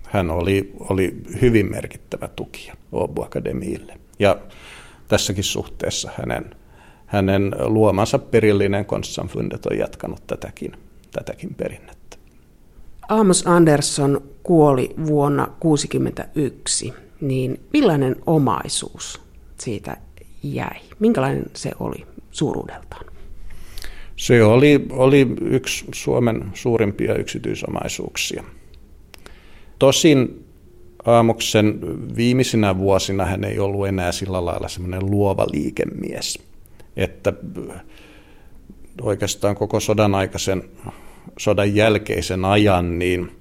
Hän 0.03 0.31
oli, 0.31 0.73
oli 0.79 1.17
hyvin 1.41 1.71
merkittävä 1.71 2.27
tukija 2.27 2.73
Åbo 2.95 3.23
Akademiille. 3.23 3.97
Ja 4.19 4.39
tässäkin 5.07 5.43
suhteessa 5.43 6.11
hänen, 6.17 6.55
hänen 7.05 7.55
luomansa 7.59 8.19
perillinen 8.19 8.85
Konstsamfundet 8.85 9.65
on 9.65 9.77
jatkanut 9.77 10.27
tätäkin, 10.27 10.71
tätäkin 11.11 11.55
perinnettä. 11.55 11.98
Amos 13.09 13.47
Andersson 13.47 14.21
kuoli 14.43 14.93
vuonna 15.05 15.43
1961, 15.43 16.93
niin 17.21 17.59
millainen 17.73 18.15
omaisuus 18.25 19.21
siitä 19.59 19.97
jäi? 20.43 20.79
Minkälainen 20.99 21.45
se 21.53 21.71
oli 21.79 22.05
suuruudeltaan? 22.31 23.05
Se 24.15 24.43
oli, 24.43 24.85
oli 24.89 25.27
yksi 25.41 25.85
Suomen 25.93 26.51
suurimpia 26.53 27.15
yksityisomaisuuksia. 27.15 28.43
Tosin 29.79 30.45
Aamuksen 31.05 31.79
viimeisinä 32.15 32.77
vuosina 32.77 33.25
hän 33.25 33.43
ei 33.43 33.59
ollut 33.59 33.87
enää 33.87 34.11
sillä 34.11 34.45
lailla 34.45 34.67
semmoinen 34.67 35.11
luova 35.11 35.47
liikemies, 35.51 36.39
että 36.97 37.33
oikeastaan 39.01 39.55
koko 39.55 39.79
sodan 39.79 40.15
aikaisen, 40.15 40.63
sodan 41.39 41.75
jälkeisen 41.75 42.45
ajan, 42.45 42.99
niin 42.99 43.31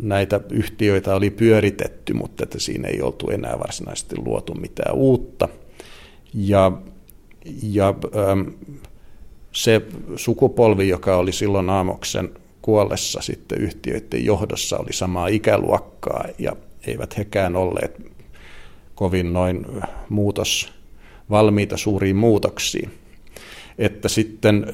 näitä 0.00 0.40
yhtiöitä 0.50 1.14
oli 1.14 1.30
pyöritetty, 1.30 2.12
mutta 2.12 2.42
että 2.42 2.60
siinä 2.60 2.88
ei 2.88 3.02
oltu 3.02 3.30
enää 3.30 3.58
varsinaisesti 3.58 4.16
luotu 4.18 4.54
mitään 4.54 4.94
uutta. 4.94 5.48
Ja, 6.34 6.72
ja 7.62 7.94
se 9.52 9.82
sukupolvi, 10.16 10.88
joka 10.88 11.16
oli 11.16 11.32
silloin 11.32 11.70
Aamoksen 11.70 12.30
kuollessa 12.62 13.20
sitten 13.20 13.58
yhtiöiden 13.58 14.24
johdossa 14.24 14.78
oli 14.78 14.92
samaa 14.92 15.26
ikäluokkaa 15.26 16.24
ja 16.38 16.56
eivät 16.86 17.18
hekään 17.18 17.56
olleet 17.56 18.12
kovin 18.94 19.32
noin 19.32 19.66
muutos 20.08 20.72
valmiita 21.30 21.76
suuriin 21.76 22.16
muutoksiin. 22.16 22.90
Että 23.78 24.08
sitten 24.08 24.66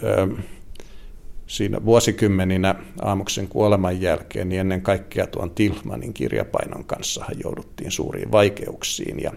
siinä 1.49 1.85
vuosikymmeninä 1.85 2.75
Aamuksen 3.03 3.49
kuoleman 3.49 4.01
jälkeen, 4.01 4.49
niin 4.49 4.61
ennen 4.61 4.83
kaikkea 4.83 5.27
tuon 5.27 5.51
Tilmanin 5.51 6.15
kirjapainon 6.15 6.85
kanssa 6.85 7.25
jouduttiin 7.45 7.91
suuriin 7.91 8.33
vaikeuksiin. 8.33 9.23
Ja, 9.23 9.33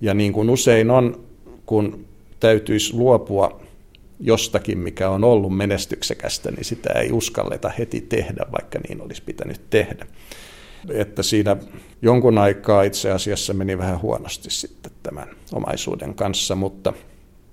ja 0.00 0.14
niin 0.14 0.32
kuin 0.32 0.50
usein 0.50 0.90
on, 0.90 1.24
kun 1.66 2.04
täytyisi 2.40 2.94
luopua 2.94 3.60
jostakin, 4.20 4.78
mikä 4.78 5.10
on 5.10 5.24
ollut 5.24 5.56
menestyksekästä, 5.56 6.50
niin 6.50 6.64
sitä 6.64 6.92
ei 6.92 7.12
uskalleta 7.12 7.68
heti 7.78 8.00
tehdä, 8.00 8.46
vaikka 8.52 8.78
niin 8.88 9.00
olisi 9.00 9.22
pitänyt 9.22 9.60
tehdä. 9.70 10.06
Että 10.90 11.22
siinä 11.22 11.56
jonkun 12.02 12.38
aikaa 12.38 12.82
itse 12.82 13.10
asiassa 13.10 13.54
meni 13.54 13.78
vähän 13.78 14.02
huonosti 14.02 14.50
sitten 14.50 14.92
tämän 15.02 15.28
omaisuuden 15.52 16.14
kanssa, 16.14 16.54
mutta 16.54 16.92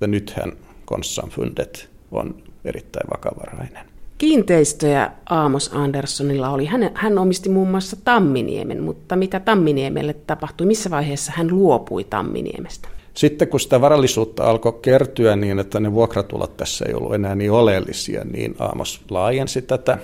nythän 0.07 0.51
Konstanfundet 0.85 1.89
on 2.11 2.43
erittäin 2.67 3.07
vakavarainen. 3.11 3.85
Kiinteistöjä 4.17 5.11
Aamos 5.29 5.71
Anderssonilla 5.73 6.49
oli. 6.49 6.65
Hän, 6.65 6.91
hän 6.93 7.17
omisti 7.17 7.49
muun 7.49 7.67
muassa 7.67 7.97
Tamminiemen, 8.03 8.83
mutta 8.83 9.15
mitä 9.15 9.39
Tamminiemelle 9.39 10.13
tapahtui? 10.13 10.67
Missä 10.67 10.89
vaiheessa 10.89 11.31
hän 11.35 11.47
luopui 11.51 12.03
Tamminiemestä? 12.03 12.87
Sitten 13.13 13.47
kun 13.47 13.59
sitä 13.59 13.81
varallisuutta 13.81 14.43
alkoi 14.43 14.79
kertyä 14.81 15.35
niin, 15.35 15.59
että 15.59 15.79
ne 15.79 15.93
vuokratulot 15.93 16.57
tässä 16.57 16.85
ei 16.87 16.93
ollut 16.93 17.13
enää 17.13 17.35
niin 17.35 17.51
oleellisia, 17.51 18.23
niin 18.23 18.55
Aamos 18.59 19.01
laajensi 19.09 19.61
tätä, 19.61 19.97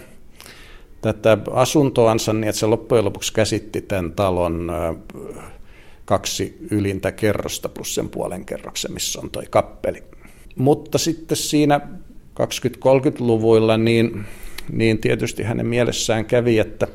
tätä 1.02 1.38
asuntoansa 1.52 2.34
niin, 2.34 2.44
että 2.44 2.60
se 2.60 2.66
loppujen 2.66 3.06
lopuksi 3.06 3.34
käsitti 3.34 3.82
tämän 3.82 4.12
talon 4.12 4.72
kaksi 6.06 6.58
ylintä 6.72 7.12
kerrosta 7.12 7.70
plus 7.70 7.96
sen 7.96 8.10
puolen 8.10 8.46
kerroksen, 8.46 8.94
missä 8.94 9.20
on 9.20 9.32
toi 9.32 9.44
kappeli. 9.50 10.04
Mutta 10.56 10.98
sitten 10.98 11.38
siinä 11.38 11.82
20-30-luvuilla 12.42 13.78
niin, 13.78 14.24
niin 14.72 14.98
tietysti 14.98 15.44
hänen 15.44 15.68
mielessään 15.68 16.26
kävi, 16.26 16.60
että 16.60 16.88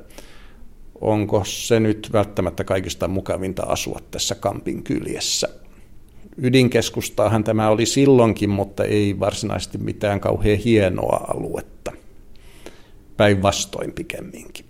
onko 1.01 1.43
se 1.45 1.81
nyt 1.81 2.11
välttämättä 2.13 2.65
kaikista 2.65 3.09
mukavinta 3.09 3.63
asua 3.63 3.99
tässä 4.11 4.35
Kampin 4.35 4.83
kyljessä 4.83 5.49
ydinkeskustaahan 6.37 7.45
tämä 7.45 7.69
oli 7.69 7.87
silloinkin, 7.87 8.51
mutta 8.51 8.85
ei 8.85 9.21
varsinaisesti 9.21 9.79
mitään 9.79 10.21
kauhean 10.21 10.59
hienoa 10.59 11.25
aluetta. 11.35 11.93
Päinvastoin 13.17 13.93
pikemminkin. 13.93 14.65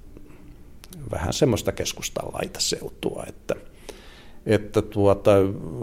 Vähän 1.11 1.33
semmoista 1.33 1.73
keskustan 1.73 2.29
laitaseutua, 2.33 3.25
että, 3.29 3.55
että 4.47 4.83
tuota, 4.83 5.33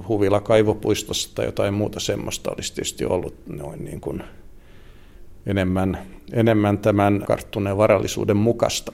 huvila 0.08 0.42
kaivopuistossa 0.42 1.36
tai 1.36 1.46
jotain 1.46 1.74
muuta 1.74 2.00
semmoista 2.00 2.52
olisi 2.52 2.74
tietysti 2.74 3.06
ollut 3.06 3.36
noin 3.48 3.86
niin 3.86 4.02
kuin 4.02 4.24
enemmän, 5.46 5.98
enemmän 6.34 6.78
tämän 6.78 7.24
karttuneen 7.28 7.78
varallisuuden 7.78 8.38
mukaista 8.38 8.92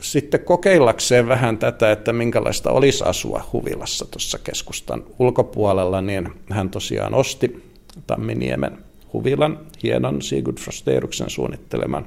sitten 0.00 0.40
kokeillakseen 0.40 1.28
vähän 1.28 1.58
tätä, 1.58 1.92
että 1.92 2.12
minkälaista 2.12 2.70
olisi 2.70 3.04
asua 3.04 3.44
huvilassa 3.52 4.06
tuossa 4.10 4.38
keskustan 4.38 5.04
ulkopuolella, 5.18 6.00
niin 6.00 6.28
hän 6.50 6.70
tosiaan 6.70 7.14
osti 7.14 7.70
Tamminiemen 8.06 8.78
huvilan, 9.12 9.58
hienon 9.82 10.22
Sigurd 10.22 10.58
Frosteruksen 10.58 11.30
suunnitteleman 11.30 12.06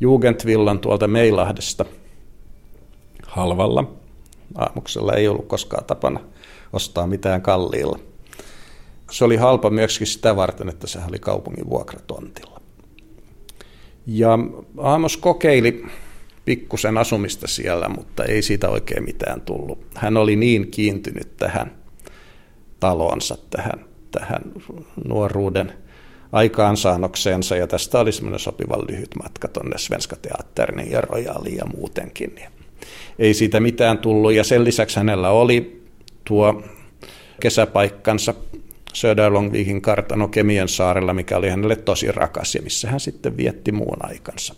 Jugendvillan 0.00 0.78
tuolta 0.78 1.08
Meilahdesta 1.08 1.84
halvalla. 3.26 3.92
Aamuksella 4.54 5.12
ei 5.12 5.28
ollut 5.28 5.46
koskaan 5.46 5.84
tapana 5.84 6.20
ostaa 6.72 7.06
mitään 7.06 7.42
kalliilla. 7.42 7.98
Se 9.10 9.24
oli 9.24 9.36
halpa 9.36 9.70
myöskin 9.70 10.06
sitä 10.06 10.36
varten, 10.36 10.68
että 10.68 10.86
se 10.86 10.98
oli 11.08 11.18
kaupungin 11.18 11.70
vuokratontilla. 11.70 12.60
Ja 14.06 14.38
Aamos 14.78 15.16
kokeili 15.16 15.84
pikkusen 16.44 16.98
asumista 16.98 17.46
siellä, 17.46 17.88
mutta 17.88 18.24
ei 18.24 18.42
siitä 18.42 18.68
oikein 18.68 19.04
mitään 19.04 19.40
tullut. 19.40 19.86
Hän 19.94 20.16
oli 20.16 20.36
niin 20.36 20.70
kiintynyt 20.70 21.36
tähän 21.36 21.72
talonsa, 22.80 23.38
tähän, 23.50 23.84
tähän 24.10 24.42
nuoruuden 25.08 25.72
aikaansaannokseensa, 26.32 27.56
ja 27.56 27.66
tästä 27.66 28.00
oli 28.00 28.12
semmoinen 28.12 28.40
sopivan 28.40 28.80
lyhyt 28.88 29.10
matka 29.22 29.48
tuonne 29.48 29.78
Svenska 29.78 30.16
Teatterin 30.16 30.90
ja 30.90 31.00
Royaliin 31.00 31.56
ja 31.56 31.66
muutenkin. 31.76 32.32
Ja 32.40 32.50
ei 33.18 33.34
siitä 33.34 33.60
mitään 33.60 33.98
tullut, 33.98 34.32
ja 34.32 34.44
sen 34.44 34.64
lisäksi 34.64 34.96
hänellä 34.96 35.30
oli 35.30 35.82
tuo 36.24 36.62
kesäpaikkansa 37.40 38.34
Söderlongvikin 39.00 39.82
kartano 39.82 40.28
Kemien 40.28 40.68
saarella, 40.68 41.14
mikä 41.14 41.36
oli 41.36 41.50
hänelle 41.50 41.76
tosi 41.76 42.12
rakas 42.12 42.54
ja 42.54 42.62
missä 42.62 42.90
hän 42.90 43.00
sitten 43.00 43.36
vietti 43.36 43.72
muun 43.72 43.98
aikansa 44.00 44.54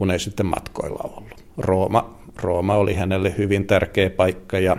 kun 0.00 0.10
ei 0.10 0.18
sitten 0.18 0.46
matkoilla 0.46 1.10
ollut. 1.16 1.44
Rooma, 1.58 2.20
Rooma 2.42 2.74
oli 2.74 2.94
hänelle 2.94 3.34
hyvin 3.38 3.66
tärkeä 3.66 4.10
paikka 4.10 4.58
ja 4.58 4.76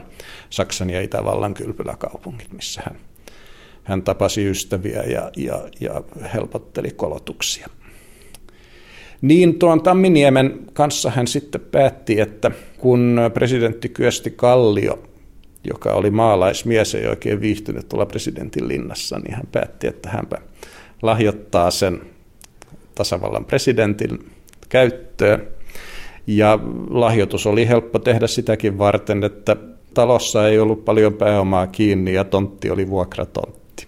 Saksan 0.49 0.89
ja 0.89 1.01
Itävallan 1.01 1.53
kylpyläkaupungit, 1.53 2.53
missä 2.53 2.81
hän, 2.85 2.95
hän 3.83 4.03
tapasi 4.03 4.49
ystäviä 4.49 5.03
ja, 5.03 5.31
ja, 5.37 5.61
ja 5.79 6.03
helpotteli 6.33 6.91
kolotuksia. 6.91 7.67
Niin 9.21 9.59
tuon 9.59 9.83
Tamminiemen 9.83 10.59
kanssa 10.73 11.09
hän 11.09 11.27
sitten 11.27 11.61
päätti, 11.61 12.19
että 12.19 12.51
kun 12.77 13.19
presidentti 13.33 13.89
Kyösti 13.89 14.31
Kallio, 14.31 15.03
joka 15.63 15.93
oli 15.93 16.11
maalaismies 16.11 16.93
ja 16.93 17.09
oikein 17.09 17.41
viihtynyt 17.41 17.89
tuolla 17.89 18.05
presidentin 18.05 18.67
linnassa, 18.67 19.19
niin 19.19 19.35
hän 19.35 19.47
päätti, 19.51 19.87
että 19.87 20.09
hänpä 20.09 20.37
lahjoittaa 21.01 21.71
sen 21.71 22.01
tasavallan 22.95 23.45
presidentin 23.45 24.31
käyttöön. 24.69 25.47
Ja 26.27 26.59
lahjoitus 26.89 27.47
oli 27.47 27.67
helppo 27.67 27.99
tehdä 27.99 28.27
sitäkin 28.27 28.77
varten, 28.77 29.23
että 29.23 29.55
talossa 29.93 30.47
ei 30.47 30.59
ollut 30.59 30.85
paljon 30.85 31.13
pääomaa 31.13 31.67
kiinni 31.67 32.13
ja 32.13 32.23
tontti 32.23 32.69
oli 32.69 32.89
vuokratontti. 32.89 33.87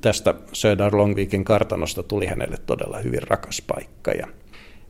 Tästä 0.00 0.34
Söder 0.52 0.96
Longvikin 0.96 1.44
kartanosta 1.44 2.02
tuli 2.02 2.26
hänelle 2.26 2.56
todella 2.66 2.98
hyvin 2.98 3.22
rakas 3.22 3.62
paikka. 3.66 4.10
Ja, 4.10 4.26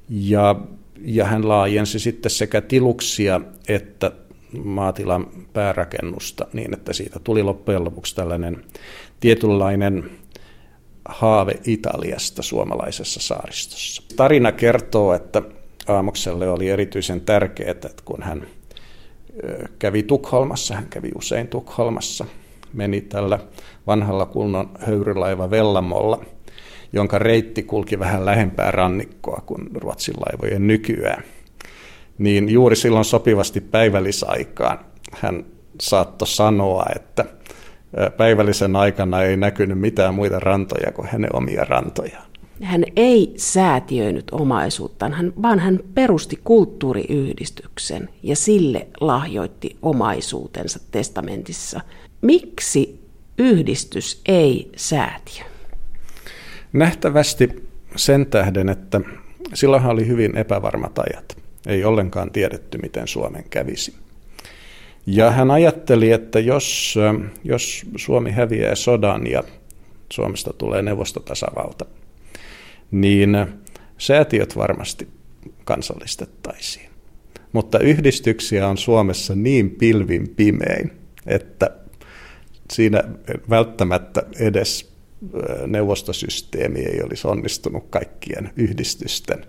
ja, 0.08 0.56
ja 1.04 1.24
hän 1.24 1.48
laajensi 1.48 1.98
sitten 1.98 2.30
sekä 2.30 2.60
tiluksia 2.60 3.40
että 3.68 4.12
maatilan 4.64 5.26
päärakennusta 5.52 6.46
niin, 6.52 6.74
että 6.74 6.92
siitä 6.92 7.20
tuli 7.24 7.42
loppujen 7.42 7.84
lopuksi 7.84 8.16
tällainen 8.16 8.64
tietynlainen 9.20 10.10
haave 11.04 11.54
Italiasta 11.66 12.42
suomalaisessa 12.42 13.20
saaristossa. 13.20 14.02
Tarina 14.16 14.52
kertoo, 14.52 15.14
että 15.14 15.42
Aamokselle 15.88 16.48
oli 16.48 16.68
erityisen 16.68 17.20
tärkeää, 17.20 17.70
että 17.70 17.88
kun 18.04 18.22
hän 18.22 18.46
kävi 19.78 20.02
Tukholmassa, 20.02 20.74
hän 20.74 20.86
kävi 20.90 21.10
usein 21.14 21.48
Tukholmassa, 21.48 22.24
meni 22.72 23.00
tällä 23.00 23.38
vanhalla 23.86 24.26
kunnon 24.26 24.70
höyrylaiva 24.78 25.50
Vellamolla, 25.50 26.24
jonka 26.92 27.18
reitti 27.18 27.62
kulki 27.62 27.98
vähän 27.98 28.24
lähempää 28.26 28.70
rannikkoa 28.70 29.42
kuin 29.46 29.68
Ruotsin 29.74 30.14
laivojen 30.14 30.66
nykyään. 30.66 31.24
Niin 32.18 32.48
juuri 32.48 32.76
silloin 32.76 33.04
sopivasti 33.04 33.60
päivällisaikaan 33.60 34.78
hän 35.12 35.44
saattoi 35.80 36.28
sanoa, 36.28 36.86
että 36.96 37.24
päivällisen 38.16 38.76
aikana 38.76 39.22
ei 39.22 39.36
näkynyt 39.36 39.78
mitään 39.78 40.14
muita 40.14 40.40
rantoja 40.40 40.92
kuin 40.92 41.08
hänen 41.08 41.36
omia 41.36 41.64
rantojaan. 41.64 42.26
Hän 42.62 42.84
ei 42.96 43.34
säätiöinyt 43.36 44.24
omaisuuttaan, 44.32 45.32
vaan 45.42 45.58
hän 45.58 45.80
perusti 45.94 46.40
kulttuuriyhdistyksen 46.44 48.08
ja 48.22 48.36
sille 48.36 48.86
lahjoitti 49.00 49.76
omaisuutensa 49.82 50.80
testamentissa. 50.90 51.80
Miksi 52.22 53.00
yhdistys 53.38 54.22
ei 54.28 54.70
säätiö? 54.76 55.44
Nähtävästi 56.72 57.68
sen 57.96 58.26
tähden, 58.26 58.68
että 58.68 59.00
silloinhan 59.54 59.92
oli 59.92 60.06
hyvin 60.06 60.36
epävarmat 60.36 60.98
ajat. 60.98 61.45
Ei 61.66 61.84
ollenkaan 61.84 62.30
tiedetty, 62.30 62.78
miten 62.78 63.08
Suomen 63.08 63.44
kävisi. 63.50 63.94
Ja 65.06 65.30
hän 65.30 65.50
ajatteli, 65.50 66.12
että 66.12 66.40
jos, 66.40 66.94
jos 67.44 67.86
Suomi 67.96 68.30
häviää 68.30 68.74
sodan 68.74 69.26
ja 69.26 69.42
Suomesta 70.12 70.52
tulee 70.52 70.82
neuvostotasavalta, 70.82 71.86
niin 72.90 73.46
säätiöt 73.98 74.56
varmasti 74.56 75.08
kansallistettaisiin. 75.64 76.90
Mutta 77.52 77.78
yhdistyksiä 77.78 78.68
on 78.68 78.78
Suomessa 78.78 79.34
niin 79.34 79.70
pilvin 79.70 80.28
pimein, 80.28 80.92
että 81.26 81.70
siinä 82.72 83.04
välttämättä 83.50 84.22
edes 84.40 84.92
neuvostosysteemi 85.66 86.80
ei 86.80 87.02
olisi 87.02 87.28
onnistunut 87.28 87.86
kaikkien 87.90 88.50
yhdistysten 88.56 89.44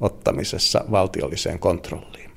ottamisessa 0.00 0.84
valtiolliseen 0.90 1.58
kontrolliin. 1.58 2.30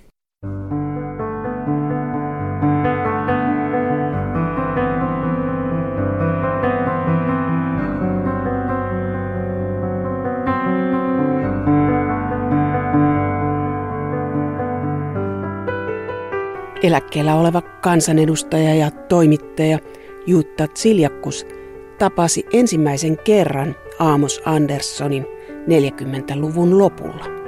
Eläkkeellä 16.84 17.36
oleva 17.36 17.62
kansanedustaja 17.62 18.76
ja 18.76 18.92
toimittaja 18.92 19.80
Jutta 20.28 20.68
Tsiljakkus 20.68 21.46
tapasi 21.98 22.46
ensimmäisen 22.54 23.18
kerran 23.18 23.76
Aamos 24.00 24.42
Anderssonin 24.46 25.26
40-luvun 25.68 26.78
lopulla. 26.78 27.39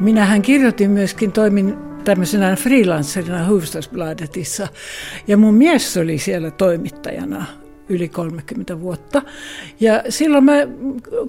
Minähän 0.00 0.42
kirjoitin 0.42 0.90
myöskin, 0.90 1.32
toimin 1.32 1.74
tämmöisenä 2.04 2.56
freelancerina 2.56 3.48
Hufvudstadsbladetissa 3.48 4.68
ja 5.26 5.36
mun 5.36 5.54
mies 5.54 5.96
oli 5.96 6.18
siellä 6.18 6.50
toimittajana 6.50 7.46
yli 7.88 8.08
30 8.08 8.80
vuotta. 8.80 9.22
Ja 9.80 10.02
silloin 10.08 10.44
mä 10.44 10.52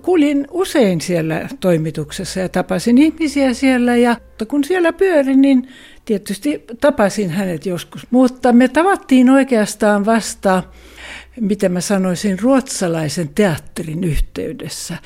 kuljin 0.01 0.47
usein 0.51 1.01
siellä 1.01 1.47
toimituksessa 1.59 2.39
ja 2.39 2.49
tapasin 2.49 2.97
ihmisiä 2.97 3.53
siellä 3.53 3.95
ja 3.95 4.17
kun 4.47 4.63
siellä 4.63 4.93
pyörin, 4.93 5.41
niin 5.41 5.67
tietysti 6.05 6.63
tapasin 6.81 7.29
hänet 7.29 7.65
joskus. 7.65 8.07
Mutta 8.11 8.53
me 8.53 8.67
tavattiin 8.67 9.29
oikeastaan 9.29 10.05
vasta, 10.05 10.63
miten 11.39 11.71
mä 11.71 11.81
sanoisin, 11.81 12.39
ruotsalaisen 12.39 13.29
teatterin 13.35 14.03
yhteydessä. 14.03 14.97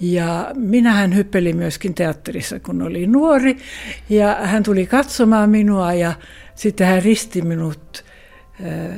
Ja 0.00 0.50
minähän 0.54 1.14
hyppelin 1.14 1.56
myöskin 1.56 1.94
teatterissa, 1.94 2.60
kun 2.60 2.82
oli 2.82 3.06
nuori. 3.06 3.56
Ja 4.08 4.34
hän 4.42 4.62
tuli 4.62 4.86
katsomaan 4.86 5.50
minua 5.50 5.92
ja 5.92 6.12
sitten 6.54 6.86
hän 6.86 7.02
risti 7.02 7.42
minut 7.42 8.04
äh, 8.64 8.96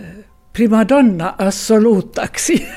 primadonna 0.53 1.35
assoluuttaksi. 1.39 2.67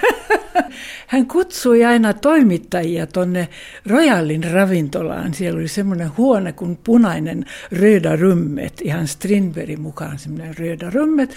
Hän 1.08 1.28
kutsui 1.28 1.86
aina 1.86 2.14
toimittajia 2.14 3.08
tuonne 3.08 3.50
Royalin 3.86 4.44
ravintolaan. 4.44 5.34
Siellä 5.34 5.60
oli 5.60 5.68
semmoinen 5.68 6.12
huone 6.18 6.54
kuin 6.54 6.80
punainen 6.84 7.46
Röda 7.72 8.16
Rummet, 8.16 8.82
ihan 8.82 9.08
Strindbergin 9.08 9.82
mukaan 9.82 10.20
semmoinen 10.20 10.58
Röda 10.58 10.90
Rummet. 10.90 11.36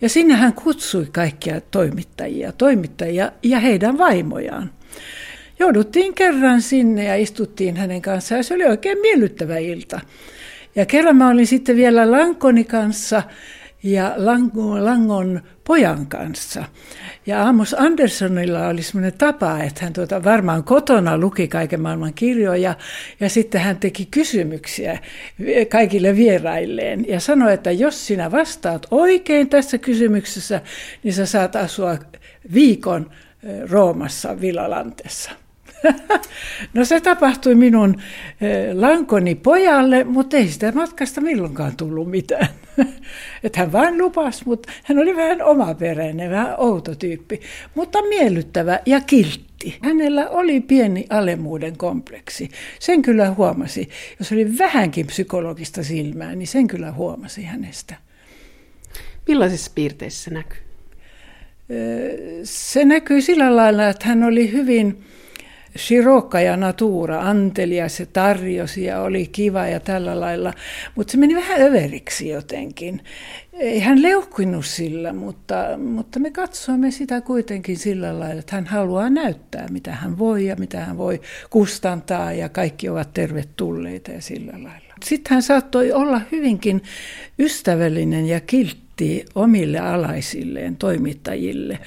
Ja 0.00 0.08
sinne 0.08 0.34
hän 0.34 0.52
kutsui 0.52 1.06
kaikkia 1.12 1.60
toimittajia, 1.60 2.52
toimittajia 2.52 3.32
ja 3.42 3.60
heidän 3.60 3.98
vaimojaan. 3.98 4.70
Jouduttiin 5.62 6.14
kerran 6.14 6.62
sinne 6.62 7.04
ja 7.04 7.16
istuttiin 7.16 7.76
hänen 7.76 8.02
kanssaan 8.02 8.38
ja 8.38 8.42
se 8.42 8.54
oli 8.54 8.64
oikein 8.64 8.98
miellyttävä 8.98 9.58
ilta. 9.58 10.00
Ja 10.76 10.86
kerran 10.86 11.16
mä 11.16 11.28
olin 11.28 11.46
sitten 11.46 11.76
vielä 11.76 12.10
Lankoni 12.10 12.64
kanssa 12.64 13.22
ja 13.82 14.14
Langon 14.16 15.42
pojan 15.64 16.06
kanssa. 16.06 16.64
Ja 17.26 17.48
Amos 17.48 17.74
Anderssonilla 17.78 18.68
oli 18.68 18.82
sellainen 18.82 19.18
tapa, 19.18 19.62
että 19.62 19.84
hän 19.84 19.92
tuota 19.92 20.24
varmaan 20.24 20.64
kotona 20.64 21.18
luki 21.18 21.48
kaiken 21.48 21.80
maailman 21.80 22.14
kirjoja 22.14 22.74
ja 23.20 23.28
sitten 23.28 23.60
hän 23.60 23.76
teki 23.76 24.08
kysymyksiä 24.10 24.98
kaikille 25.68 26.16
vierailleen 26.16 27.08
ja 27.08 27.20
sanoi, 27.20 27.52
että 27.54 27.70
jos 27.70 28.06
sinä 28.06 28.30
vastaat 28.30 28.86
oikein 28.90 29.48
tässä 29.48 29.78
kysymyksessä, 29.78 30.60
niin 31.02 31.14
sä 31.14 31.26
saat 31.26 31.56
asua 31.56 31.98
viikon 32.54 33.10
Roomassa 33.70 34.40
Villalantessa. 34.40 35.41
No 36.74 36.84
se 36.84 37.00
tapahtui 37.00 37.54
minun 37.54 37.96
eh, 38.40 38.74
lankoni 38.74 39.34
pojalle, 39.34 40.04
mutta 40.04 40.36
ei 40.36 40.48
sitä 40.48 40.72
matkasta 40.72 41.20
milloinkaan 41.20 41.76
tullut 41.76 42.10
mitään. 42.10 42.48
Että 43.44 43.60
hän 43.60 43.72
vain 43.72 43.98
lupasi, 43.98 44.42
mutta 44.46 44.72
hän 44.82 44.98
oli 44.98 45.16
vähän 45.16 45.42
omaperäinen, 45.42 46.30
vähän 46.30 46.54
outo 46.58 46.94
tyyppi, 46.94 47.40
mutta 47.74 48.02
miellyttävä 48.02 48.80
ja 48.86 49.00
kiltti. 49.00 49.78
Hänellä 49.82 50.30
oli 50.30 50.60
pieni 50.60 51.06
alemuuden 51.10 51.76
kompleksi. 51.76 52.50
Sen 52.78 53.02
kyllä 53.02 53.30
huomasi. 53.30 53.88
Jos 54.18 54.32
oli 54.32 54.58
vähänkin 54.58 55.06
psykologista 55.06 55.82
silmää, 55.82 56.34
niin 56.34 56.46
sen 56.46 56.66
kyllä 56.66 56.92
huomasi 56.92 57.42
hänestä. 57.42 57.94
Millaisissa 59.28 59.72
piirteissä 59.74 60.24
se 60.24 60.30
näkyy? 60.30 60.58
Eh, 61.70 62.40
se 62.44 62.84
näkyy 62.84 63.20
sillä 63.20 63.56
lailla, 63.56 63.88
että 63.88 64.08
hän 64.08 64.22
oli 64.22 64.52
hyvin 64.52 65.04
Shiroka 65.78 66.40
ja 66.40 66.56
Natura, 66.56 67.20
Antelia 67.20 67.88
se 67.88 68.06
tarjosi 68.06 68.84
ja 68.84 69.00
oli 69.00 69.26
kiva 69.26 69.66
ja 69.66 69.80
tällä 69.80 70.20
lailla, 70.20 70.52
mutta 70.94 71.10
se 71.10 71.18
meni 71.18 71.34
vähän 71.34 71.60
överiksi 71.62 72.28
jotenkin. 72.28 73.00
Ei 73.52 73.80
hän 73.80 74.02
leukkinut 74.02 74.66
sillä, 74.66 75.12
mutta, 75.12 75.54
mutta 75.78 76.18
me 76.18 76.30
katsoimme 76.30 76.90
sitä 76.90 77.20
kuitenkin 77.20 77.76
sillä 77.76 78.20
lailla, 78.20 78.40
että 78.40 78.56
hän 78.56 78.66
haluaa 78.66 79.10
näyttää, 79.10 79.68
mitä 79.70 79.92
hän 79.92 80.18
voi 80.18 80.46
ja 80.46 80.56
mitä 80.56 80.80
hän 80.80 80.98
voi 80.98 81.20
kustantaa 81.50 82.32
ja 82.32 82.48
kaikki 82.48 82.88
ovat 82.88 83.14
tervetulleita 83.14 84.10
ja 84.10 84.22
sillä 84.22 84.52
lailla. 84.52 84.94
Sitten 85.04 85.34
hän 85.34 85.42
saattoi 85.42 85.92
olla 85.92 86.20
hyvinkin 86.32 86.82
ystävällinen 87.38 88.26
ja 88.26 88.40
kiltti 88.40 89.24
omille 89.34 89.78
alaisilleen, 89.78 90.76
toimittajille. 90.76 91.78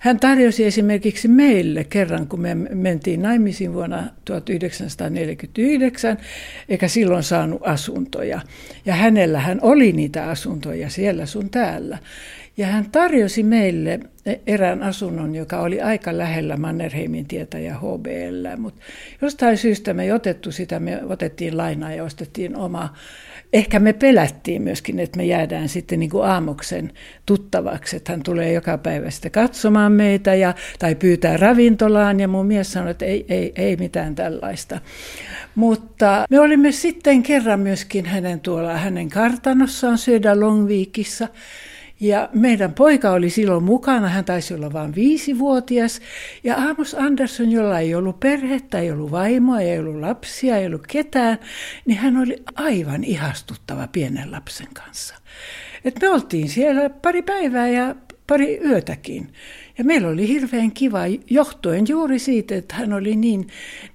Hän 0.00 0.20
tarjosi 0.20 0.64
esimerkiksi 0.64 1.28
meille 1.28 1.84
kerran, 1.84 2.26
kun 2.26 2.40
me 2.40 2.54
mentiin 2.54 3.22
naimisiin 3.22 3.74
vuonna 3.74 4.04
1949, 4.24 6.18
eikä 6.68 6.88
silloin 6.88 7.22
saanut 7.22 7.60
asuntoja. 7.64 8.40
Ja 8.86 8.94
hänellä 8.94 9.40
hän 9.40 9.58
oli 9.62 9.92
niitä 9.92 10.30
asuntoja 10.30 10.90
siellä 10.90 11.26
sun 11.26 11.50
täällä. 11.50 11.98
Ja 12.56 12.66
hän 12.66 12.90
tarjosi 12.90 13.42
meille 13.42 14.00
erään 14.46 14.82
asunnon, 14.82 15.34
joka 15.34 15.60
oli 15.60 15.80
aika 15.80 16.18
lähellä 16.18 16.56
Mannerheimin 16.56 17.26
tietä 17.26 17.58
ja 17.58 17.74
HBL, 17.78 18.56
mutta 18.56 18.82
jostain 19.22 19.56
syystä 19.56 19.94
me 19.94 20.04
ei 20.04 20.12
otettu 20.12 20.52
sitä, 20.52 20.80
me 20.80 21.00
otettiin 21.04 21.56
lainaa 21.56 21.92
ja 21.92 22.04
ostettiin 22.04 22.56
oma 22.56 22.94
ehkä 23.52 23.78
me 23.78 23.92
pelättiin 23.92 24.62
myöskin, 24.62 24.98
että 24.98 25.16
me 25.16 25.24
jäädään 25.24 25.68
sitten 25.68 26.00
niin 26.00 26.10
kuin 26.10 26.24
aamuksen 26.24 26.92
tuttavaksi, 27.26 27.96
että 27.96 28.12
hän 28.12 28.22
tulee 28.22 28.52
joka 28.52 28.78
päivä 28.78 29.10
sitten 29.10 29.30
katsomaan 29.30 29.92
meitä 29.92 30.34
ja, 30.34 30.54
tai 30.78 30.94
pyytää 30.94 31.36
ravintolaan 31.36 32.20
ja 32.20 32.28
mun 32.28 32.46
mies 32.46 32.72
sanoi, 32.72 32.90
että 32.90 33.04
ei, 33.04 33.24
ei, 33.28 33.52
ei 33.56 33.76
mitään 33.76 34.14
tällaista. 34.14 34.80
Mutta 35.54 36.26
me 36.30 36.40
olimme 36.40 36.72
sitten 36.72 37.22
kerran 37.22 37.60
myöskin 37.60 38.06
hänen 38.06 38.40
tuolla 38.40 38.76
hänen 38.76 39.08
kartanossaan 39.08 39.98
Södä 39.98 40.40
Longviikissa 40.40 41.28
ja 42.00 42.28
meidän 42.32 42.74
poika 42.74 43.10
oli 43.10 43.30
silloin 43.30 43.64
mukana, 43.64 44.08
hän 44.08 44.24
taisi 44.24 44.54
olla 44.54 44.72
vain 44.72 44.94
viisivuotias. 44.94 46.00
Ja 46.44 46.56
Amos 46.56 46.94
Andersson, 46.94 47.50
jolla 47.50 47.78
ei 47.78 47.94
ollut 47.94 48.20
perhettä, 48.20 48.78
ei 48.78 48.90
ollut 48.90 49.10
vaimoa, 49.10 49.60
ei 49.60 49.78
ollut 49.78 50.00
lapsia, 50.00 50.56
ei 50.56 50.66
ollut 50.66 50.86
ketään, 50.86 51.38
niin 51.86 51.98
hän 51.98 52.16
oli 52.16 52.42
aivan 52.54 53.04
ihastuttava 53.04 53.88
pienen 53.92 54.32
lapsen 54.32 54.68
kanssa. 54.74 55.14
Et 55.84 56.00
me 56.02 56.08
oltiin 56.08 56.48
siellä 56.48 56.90
pari 56.90 57.22
päivää 57.22 57.68
ja 57.68 57.94
pari 58.26 58.60
yötäkin. 58.64 59.32
Ja 59.78 59.84
meillä 59.84 60.08
oli 60.08 60.28
hirveän 60.28 60.72
kiva 60.72 61.00
johtuen 61.30 61.84
juuri 61.88 62.18
siitä, 62.18 62.54
että 62.54 62.74
hän 62.74 62.92
oli 62.92 63.16
niin, 63.16 63.48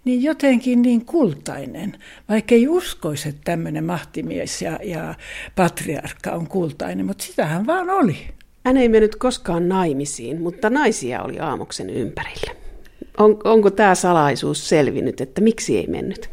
niin 0.06 0.24
jotenkin 0.24 0.82
niin 0.82 1.06
kultainen. 1.06 1.98
Vaikka 2.30 2.56
ei 2.56 2.68
uskoisi, 2.68 3.30
että 3.30 3.42
tämmöinen 3.44 3.84
mahtimies 3.84 4.62
ja, 4.62 4.80
ja 4.84 5.16
patriarkka 5.56 6.32
on 6.32 6.48
kultainen, 6.48 7.06
mutta 7.06 7.24
sitä 7.24 7.46
hän 7.46 7.68
vaan 7.68 7.90
oli. 7.90 8.18
Hän 8.66 8.78
ei 8.78 8.90
mennyt 8.90 9.16
koskaan 9.16 9.70
naimisiin, 9.70 10.42
mutta 10.42 10.70
naisia 10.70 11.24
oli 11.24 11.40
Aamoksen 11.40 11.90
ympärillä. 11.90 12.52
On, 13.18 13.38
onko 13.44 13.72
tämä 13.72 13.96
salaisuus 13.96 14.70
selvinnyt, 14.70 15.22
että 15.22 15.42
miksi 15.42 15.78
ei 15.78 15.88
mennyt? 15.88 16.30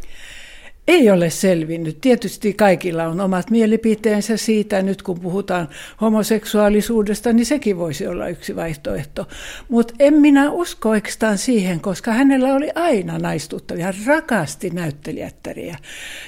Ei 0.88 1.10
ole 1.10 1.30
selvinnyt. 1.30 2.00
Tietysti 2.00 2.54
kaikilla 2.54 3.04
on 3.04 3.20
omat 3.20 3.50
mielipiteensä 3.50 4.36
siitä, 4.36 4.82
nyt 4.82 5.02
kun 5.02 5.20
puhutaan 5.20 5.68
homoseksuaalisuudesta, 6.00 7.32
niin 7.32 7.46
sekin 7.46 7.78
voisi 7.78 8.06
olla 8.06 8.28
yksi 8.28 8.56
vaihtoehto. 8.56 9.28
Mutta 9.68 9.94
en 9.98 10.14
minä 10.14 10.50
usko 10.50 10.88
oikeastaan 10.88 11.38
siihen, 11.38 11.80
koska 11.80 12.12
hänellä 12.12 12.54
oli 12.54 12.70
aina 12.74 13.18
naistuttavia. 13.18 13.84
Hän 13.84 13.94
rakasti 14.06 14.70
näyttelijättäriä. 14.70 15.76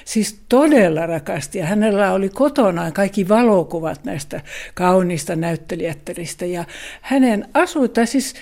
Siis 0.05 0.41
todella 0.49 1.07
rakasti. 1.07 1.59
Ja 1.59 1.67
hänellä 1.67 2.13
oli 2.13 2.29
kotonaan 2.29 2.93
kaikki 2.93 3.29
valokuvat 3.29 4.05
näistä 4.05 4.41
kauniista 4.75 5.37
näyttelijättäristä. 5.37 6.47
Ja 6.47 6.65
hänen 7.01 7.49
asuita, 7.55 8.07
siis 8.07 8.35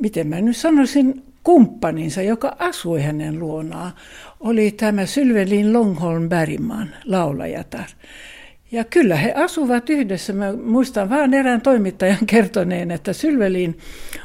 miten 0.00 0.26
mä 0.26 0.40
nyt 0.40 0.56
sanoisin, 0.56 1.22
kumppaninsa, 1.46 2.22
joka 2.22 2.56
asui 2.58 3.02
hänen 3.02 3.38
luonaan, 3.38 3.92
oli 4.40 4.70
tämä 4.70 5.06
Sylvelin 5.06 5.72
Longholm 5.72 6.28
Bergman, 6.28 6.90
laulajatar. 7.04 7.86
Ja 8.72 8.84
kyllä 8.84 9.16
he 9.16 9.32
asuvat 9.36 9.90
yhdessä. 9.90 10.32
Mä 10.32 10.52
muistan 10.52 11.10
vaan 11.10 11.34
erään 11.34 11.60
toimittajan 11.60 12.26
kertoneen, 12.34 12.90
että 12.90 13.12
Sylvelin 13.12 13.78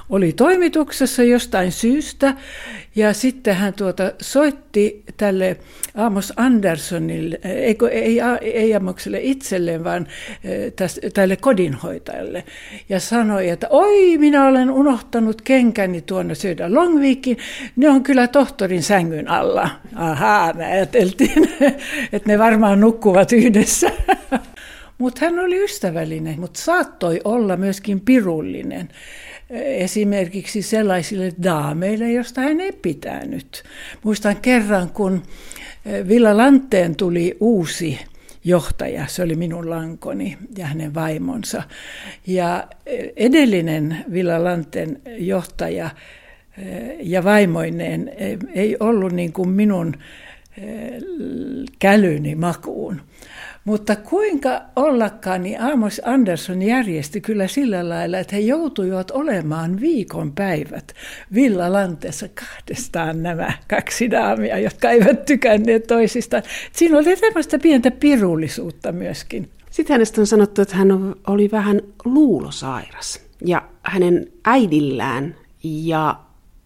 oli 0.10 0.34
toimituksessa 0.34 1.24
jostain 1.24 1.72
syystä 1.72 2.36
ja 2.96 3.14
sitten 3.14 3.56
hän 3.56 3.74
tuota 3.74 4.12
soitti 4.22 5.04
tälle 5.18 5.58
Amos 5.96 6.34
Anderssonille, 6.36 7.40
ei, 7.44 7.78
ei, 7.92 8.20
ei 8.42 8.76
Amokselle 8.76 9.20
itselleen, 9.22 9.84
vaan 9.84 10.08
täs, 10.76 11.00
tälle 11.14 11.36
kodinhoitajalle. 11.36 12.44
Ja 12.90 13.00
sanoi, 13.00 13.50
että 13.50 13.68
oi, 13.70 14.18
minä 14.18 14.48
olen 14.48 14.72
unohtanut 14.72 15.42
kenkäni 15.42 16.02
tuonne 16.02 16.36
Södä 16.36 16.74
Longviikin, 16.74 17.38
ne 17.76 17.90
on 17.90 18.04
kyllä 18.04 18.28
tohtorin 18.28 18.84
sängyn 18.84 19.28
alla. 19.28 19.70
Ahaa, 19.96 20.54
me 20.54 20.66
ajateltiin, 20.66 21.50
että 22.14 22.30
ne 22.30 22.40
varmaan 22.40 22.80
nukkuvat 22.80 23.32
yhdessä. 23.32 23.92
Mutta 25.02 25.26
hän 25.26 25.40
oli 25.40 25.64
ystävällinen, 25.64 26.40
mutta 26.40 26.62
saattoi 26.62 27.22
olla 27.24 27.58
myöskin 27.58 28.00
pirullinen 28.00 28.90
esimerkiksi 29.50 30.62
sellaisille 30.62 31.34
daameille, 31.44 32.12
josta 32.12 32.42
hän 32.42 32.62
ei 32.62 32.72
pitänyt. 32.72 33.64
Muistan 34.04 34.36
kerran, 34.36 34.90
kun 34.90 35.24
eh, 35.86 36.08
Villa 36.08 36.38
Lanteen 36.38 36.96
tuli 36.96 37.38
uusi 37.40 38.00
johtaja, 38.44 39.08
se 39.08 39.24
oli 39.24 39.36
minun 39.36 39.70
lankoni 39.70 40.38
ja 40.58 40.66
hänen 40.66 40.94
vaimonsa. 40.94 41.64
Ja 42.28 42.68
eh, 42.86 43.12
edellinen 43.16 44.06
Villa 44.12 44.44
Lanteen 44.44 45.02
johtaja 45.18 45.90
eh, 46.58 46.98
ja 47.00 47.24
vaimoineen 47.24 48.12
ei 48.54 48.78
ollut 48.80 49.12
niin 49.12 49.34
kuin 49.34 49.50
minun 49.50 49.98
kälyni 51.80 52.36
makuun. 52.36 53.02
Mutta 53.66 53.96
kuinka 53.96 54.62
ollakaan, 54.76 55.44
niin 55.44 55.62
Amos 55.62 56.02
Andersson 56.06 56.62
järjesti 56.62 57.22
kyllä 57.22 57.48
sillä 57.48 57.90
lailla, 57.90 58.20
että 58.20 58.36
he 58.36 58.42
joutuivat 58.42 59.12
olemaan 59.12 59.80
viikon 59.80 60.32
päivät 60.32 60.94
Villa 61.34 61.74
Lantessa 61.74 62.28
kahdestaan 62.28 63.24
nämä 63.24 63.54
kaksi 63.70 64.12
daamia, 64.12 64.60
jotka 64.60 64.90
eivät 64.90 65.26
tykänneet 65.26 65.88
toisistaan. 65.88 66.44
Siinä 66.72 66.98
oli 66.98 67.16
tämmöistä 67.16 67.60
pientä 67.60 67.92
pirullisuutta 67.92 68.92
myöskin. 68.92 69.50
Sitten 69.70 69.94
hänestä 69.94 70.22
on 70.22 70.28
sanottu, 70.28 70.62
että 70.62 70.76
hän 70.76 71.16
oli 71.28 71.52
vähän 71.52 71.82
luulosairas. 72.06 73.22
Ja 73.46 73.70
hänen 73.84 74.28
äidillään 74.46 75.36
ja 75.64 76.20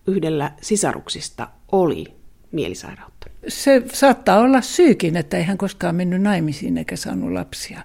yhdellä 0.08 0.52
sisaruksista 0.62 1.48
oli 1.72 2.06
mielisairautta 2.52 3.14
se 3.48 3.82
saattaa 3.93 4.39
olla 4.39 4.62
syykin, 4.62 5.18
että 5.18 5.38
ei 5.38 5.43
hän 5.43 5.58
koskaan 5.58 5.96
mennyt 5.96 6.22
naimisiin 6.22 6.78
eikä 6.78 6.96
saanut 6.96 7.32
lapsia. 7.32 7.82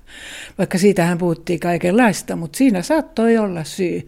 Vaikka 0.59 0.79
siitä 0.79 1.05
hän 1.05 1.19
puhuttiin 1.19 1.61
kaikenlaista, 1.61 2.37
mutta 2.37 2.57
siinä 2.57 2.83
saattoi 2.83 3.39
olla 3.39 3.65
syy. 3.65 4.07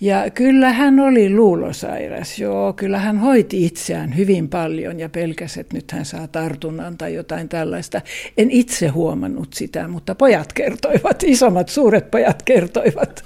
Ja 0.00 0.30
kyllä 0.30 0.72
hän 0.72 1.00
oli 1.00 1.30
luulosairas, 1.30 2.38
joo, 2.38 2.72
kyllä 2.72 2.98
hän 2.98 3.18
hoiti 3.18 3.66
itseään 3.66 4.16
hyvin 4.16 4.48
paljon 4.48 5.00
ja 5.00 5.08
pelkäsi, 5.08 5.60
että 5.60 5.76
nyt 5.76 5.90
hän 5.90 6.04
saa 6.04 6.28
tartunnan 6.28 6.98
tai 6.98 7.14
jotain 7.14 7.48
tällaista. 7.48 8.00
En 8.36 8.50
itse 8.50 8.88
huomannut 8.88 9.52
sitä, 9.52 9.88
mutta 9.88 10.14
pojat 10.14 10.52
kertoivat, 10.52 11.22
isommat 11.24 11.68
suuret 11.68 12.10
pojat 12.10 12.42
kertoivat 12.42 13.24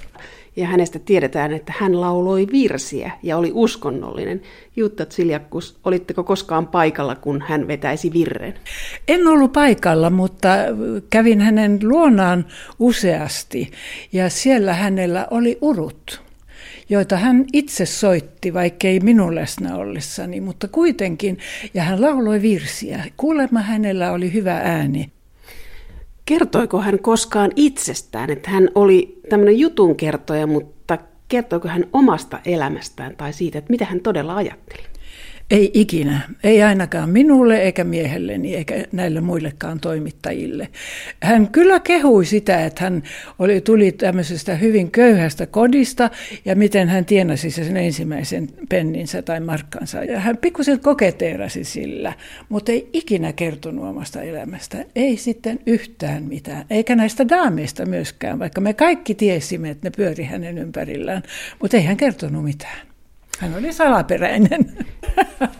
ja 0.55 0.67
hänestä 0.67 0.99
tiedetään, 0.99 1.53
että 1.53 1.73
hän 1.77 2.01
lauloi 2.01 2.47
virsiä 2.51 3.11
ja 3.23 3.37
oli 3.37 3.51
uskonnollinen. 3.53 4.41
Jutta 4.75 5.05
Tsiljakkus, 5.05 5.79
olitteko 5.83 6.23
koskaan 6.23 6.67
paikalla, 6.67 7.15
kun 7.15 7.43
hän 7.47 7.67
vetäisi 7.67 8.13
virren? 8.13 8.53
En 9.07 9.27
ollut 9.27 9.53
paikalla, 9.53 10.09
mutta 10.09 10.49
kävin 11.09 11.41
hänen 11.41 11.79
luonaan 11.83 12.45
useasti 12.79 13.71
ja 14.11 14.29
siellä 14.29 14.73
hänellä 14.73 15.27
oli 15.31 15.57
urut 15.61 16.21
joita 16.89 17.17
hän 17.17 17.45
itse 17.53 17.85
soitti, 17.85 18.53
vaikkei 18.53 18.99
minun 18.99 19.35
läsnä 19.35 19.75
ollessani, 19.75 20.41
mutta 20.41 20.67
kuitenkin, 20.67 21.37
ja 21.73 21.83
hän 21.83 22.01
lauloi 22.01 22.41
virsiä. 22.41 23.03
Kuulemma 23.17 23.61
hänellä 23.61 24.11
oli 24.11 24.33
hyvä 24.33 24.61
ääni. 24.63 25.11
Kertoiko 26.29 26.81
hän 26.81 26.99
koskaan 26.99 27.51
itsestään, 27.55 28.29
että 28.29 28.49
hän 28.49 28.69
oli 28.75 29.21
tämmöinen 29.29 29.59
jutunkertoja, 29.59 30.47
mutta 30.47 30.97
kertoiko 31.27 31.67
hän 31.67 31.83
omasta 31.93 32.39
elämästään 32.45 33.15
tai 33.15 33.33
siitä, 33.33 33.57
että 33.57 33.71
mitä 33.71 33.85
hän 33.85 33.99
todella 33.99 34.35
ajatteli? 34.35 34.83
Ei 35.51 35.71
ikinä. 35.73 36.21
Ei 36.43 36.63
ainakaan 36.63 37.09
minulle 37.09 37.57
eikä 37.57 37.83
miehelleni 37.83 38.55
eikä 38.55 38.85
näille 38.91 39.21
muillekaan 39.21 39.79
toimittajille. 39.79 40.67
Hän 41.23 41.47
kyllä 41.47 41.79
kehui 41.79 42.25
sitä, 42.25 42.65
että 42.65 42.83
hän 42.83 43.03
oli, 43.39 43.61
tuli 43.61 43.91
tämmöisestä 43.91 44.55
hyvin 44.55 44.91
köyhästä 44.91 45.45
kodista 45.45 46.09
ja 46.45 46.55
miten 46.55 46.89
hän 46.89 47.05
tienasi 47.05 47.51
sen 47.51 47.77
ensimmäisen 47.77 48.47
penninsä 48.69 49.21
tai 49.21 49.39
markkansa. 49.39 50.03
Ja 50.03 50.19
hän 50.19 50.37
pikkusen 50.37 50.79
koketeerasi 50.79 51.63
sillä, 51.63 52.13
mutta 52.49 52.71
ei 52.71 52.89
ikinä 52.93 53.33
kertonut 53.33 53.85
omasta 53.85 54.21
elämästä. 54.21 54.85
Ei 54.95 55.17
sitten 55.17 55.59
yhtään 55.65 56.23
mitään. 56.23 56.65
Eikä 56.69 56.95
näistä 56.95 57.29
daameista 57.29 57.85
myöskään, 57.85 58.39
vaikka 58.39 58.61
me 58.61 58.73
kaikki 58.73 59.15
tiesimme, 59.15 59.69
että 59.69 59.87
ne 59.87 59.91
pyöri 59.97 60.23
hänen 60.23 60.57
ympärillään. 60.57 61.23
Mutta 61.61 61.77
ei 61.77 61.83
hän 61.83 61.97
kertonut 61.97 62.43
mitään. 62.43 62.88
Hän 63.39 63.55
oli 63.55 63.73
salaperäinen. 63.73 64.77